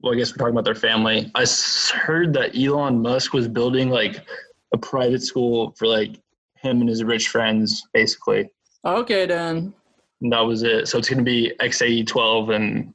well, 0.00 0.12
I 0.12 0.16
guess 0.16 0.32
we're 0.32 0.38
talking 0.38 0.52
about 0.54 0.64
their 0.64 0.74
family. 0.74 1.30
I 1.36 1.46
heard 1.94 2.32
that 2.34 2.56
Elon 2.56 3.00
Musk 3.00 3.32
was 3.32 3.46
building 3.46 3.88
like 3.88 4.26
a 4.72 4.78
private 4.78 5.22
school 5.22 5.72
for 5.78 5.86
like 5.86 6.16
him 6.64 6.80
and 6.80 6.88
his 6.88 7.04
rich 7.04 7.28
friends, 7.28 7.86
basically. 7.92 8.50
Okay 8.84 9.26
then. 9.26 9.72
And 10.20 10.32
that 10.32 10.40
was 10.40 10.62
it. 10.62 10.88
So 10.88 10.98
it's 10.98 11.08
going 11.08 11.18
to 11.18 11.24
be 11.24 11.52
XAE12 11.60 12.54
and 12.54 12.94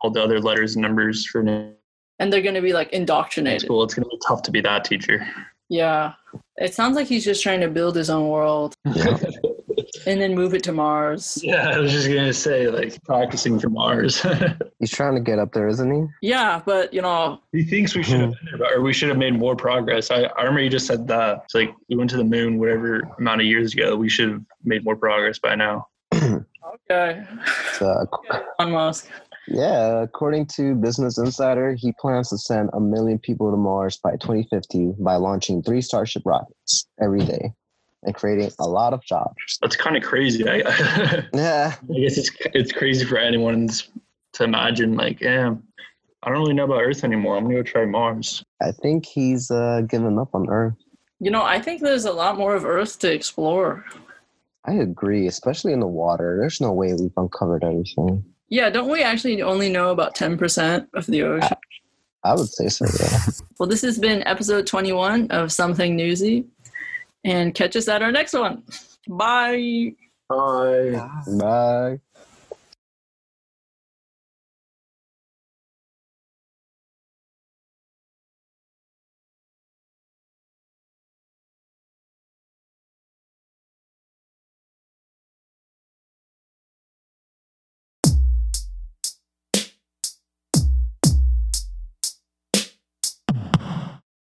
all 0.00 0.10
the 0.10 0.22
other 0.22 0.40
letters 0.40 0.74
and 0.76 0.82
numbers 0.82 1.26
for 1.26 1.42
new 1.42 1.72
And 2.18 2.32
they're 2.32 2.42
gonna 2.42 2.62
be 2.62 2.72
like 2.72 2.90
indoctrinated. 2.92 3.62
school. 3.62 3.82
It's 3.84 3.94
going 3.94 4.04
to 4.04 4.10
be 4.10 4.18
tough 4.26 4.42
to 4.42 4.50
be 4.50 4.60
that 4.62 4.84
teacher. 4.84 5.26
Yeah. 5.68 6.14
It 6.56 6.74
sounds 6.74 6.96
like 6.96 7.06
he's 7.06 7.24
just 7.24 7.42
trying 7.42 7.60
to 7.60 7.68
build 7.68 7.96
his 7.96 8.10
own 8.10 8.28
world 8.28 8.74
Yeah. 8.84 9.16
and 10.10 10.20
then 10.20 10.34
move 10.34 10.54
it 10.54 10.64
to 10.64 10.72
Mars. 10.72 11.40
Yeah, 11.42 11.70
I 11.70 11.78
was 11.78 11.92
just 11.92 12.08
going 12.08 12.26
to 12.26 12.34
say, 12.34 12.68
like, 12.68 13.00
practicing 13.04 13.60
for 13.60 13.70
Mars. 13.70 14.26
He's 14.80 14.90
trying 14.90 15.14
to 15.14 15.20
get 15.20 15.38
up 15.38 15.52
there, 15.52 15.68
isn't 15.68 15.92
he? 15.92 16.28
Yeah, 16.28 16.60
but 16.66 16.92
you 16.92 17.00
know, 17.00 17.40
he 17.52 17.62
thinks 17.62 17.94
we 17.94 18.02
should 18.02 18.20
have 18.20 18.34
there, 18.58 18.78
or 18.78 18.82
we 18.82 18.92
should 18.92 19.08
have 19.08 19.18
made 19.18 19.38
more 19.38 19.54
progress. 19.54 20.10
I, 20.10 20.22
I 20.22 20.40
remember 20.40 20.62
you 20.62 20.70
just 20.70 20.86
said 20.86 21.06
that. 21.08 21.42
It's 21.44 21.54
like 21.54 21.72
we 21.88 21.96
went 21.96 22.10
to 22.10 22.16
the 22.16 22.24
moon 22.24 22.58
whatever 22.58 23.02
amount 23.18 23.40
of 23.40 23.46
years 23.46 23.72
ago. 23.72 23.96
We 23.96 24.08
should 24.08 24.30
have 24.30 24.42
made 24.64 24.84
more 24.84 24.96
progress 24.96 25.38
by 25.38 25.54
now. 25.54 25.86
okay. 26.14 27.24
So, 27.74 28.08
uh, 28.30 28.40
Elon 28.58 28.72
Musk. 28.72 29.08
yeah, 29.46 30.02
according 30.02 30.46
to 30.56 30.74
Business 30.74 31.18
Insider, 31.18 31.74
he 31.74 31.92
plans 32.00 32.30
to 32.30 32.38
send 32.38 32.70
a 32.72 32.80
million 32.80 33.20
people 33.20 33.52
to 33.52 33.56
Mars 33.56 33.96
by 34.02 34.12
2050 34.16 34.94
by 34.98 35.14
launching 35.14 35.62
three 35.62 35.80
Starship 35.80 36.22
rockets 36.26 36.88
every 37.00 37.24
day 37.24 37.52
and 38.02 38.14
creating 38.14 38.50
a 38.58 38.68
lot 38.68 38.92
of 38.92 39.04
jobs. 39.04 39.58
That's 39.60 39.76
kind 39.76 39.96
of 39.96 40.02
crazy. 40.02 40.48
I, 40.48 40.58
eh? 40.58 41.22
yeah. 41.34 41.74
I 41.82 41.98
guess 42.00 42.18
it's 42.18 42.30
it's 42.54 42.72
crazy 42.72 43.04
for 43.04 43.18
anyone 43.18 43.68
to 44.32 44.44
imagine 44.44 44.96
like, 44.96 45.20
yeah, 45.20 45.54
I 46.22 46.28
don't 46.28 46.38
really 46.38 46.54
know 46.54 46.64
about 46.64 46.82
Earth 46.82 47.04
anymore. 47.04 47.36
I'm 47.36 47.44
gonna 47.44 47.56
go 47.56 47.62
try 47.62 47.84
Mars. 47.84 48.44
I 48.62 48.72
think 48.72 49.06
he's 49.06 49.50
uh, 49.50 49.82
given 49.88 50.18
up 50.18 50.34
on 50.34 50.48
Earth. 50.48 50.74
You 51.18 51.30
know, 51.30 51.42
I 51.42 51.60
think 51.60 51.82
there's 51.82 52.06
a 52.06 52.12
lot 52.12 52.38
more 52.38 52.54
of 52.54 52.64
Earth 52.64 52.98
to 53.00 53.12
explore. 53.12 53.84
I 54.64 54.74
agree, 54.74 55.26
especially 55.26 55.72
in 55.72 55.80
the 55.80 55.86
water. 55.86 56.36
There's 56.38 56.60
no 56.60 56.72
way 56.72 56.92
we've 56.94 57.12
uncovered 57.16 57.64
everything. 57.64 58.24
Yeah, 58.48 58.68
don't 58.68 58.90
we 58.90 59.02
actually 59.02 59.40
only 59.42 59.70
know 59.70 59.90
about 59.90 60.14
10% 60.14 60.88
of 60.94 61.06
the 61.06 61.22
ocean? 61.22 61.56
I, 62.24 62.30
I 62.30 62.34
would 62.34 62.48
say 62.48 62.68
so, 62.68 62.84
yeah. 63.00 63.20
well, 63.58 63.68
this 63.68 63.82
has 63.82 63.98
been 63.98 64.22
episode 64.26 64.66
21 64.66 65.30
of 65.30 65.52
Something 65.52 65.96
Newsy 65.96 66.46
and 67.24 67.54
catch 67.54 67.76
us 67.76 67.88
at 67.88 68.02
our 68.02 68.12
next 68.12 68.32
one. 68.32 68.64
Bye. 69.08 69.94
Bye. 70.28 70.90
Bye. 70.92 71.36
Bye. 71.38 72.00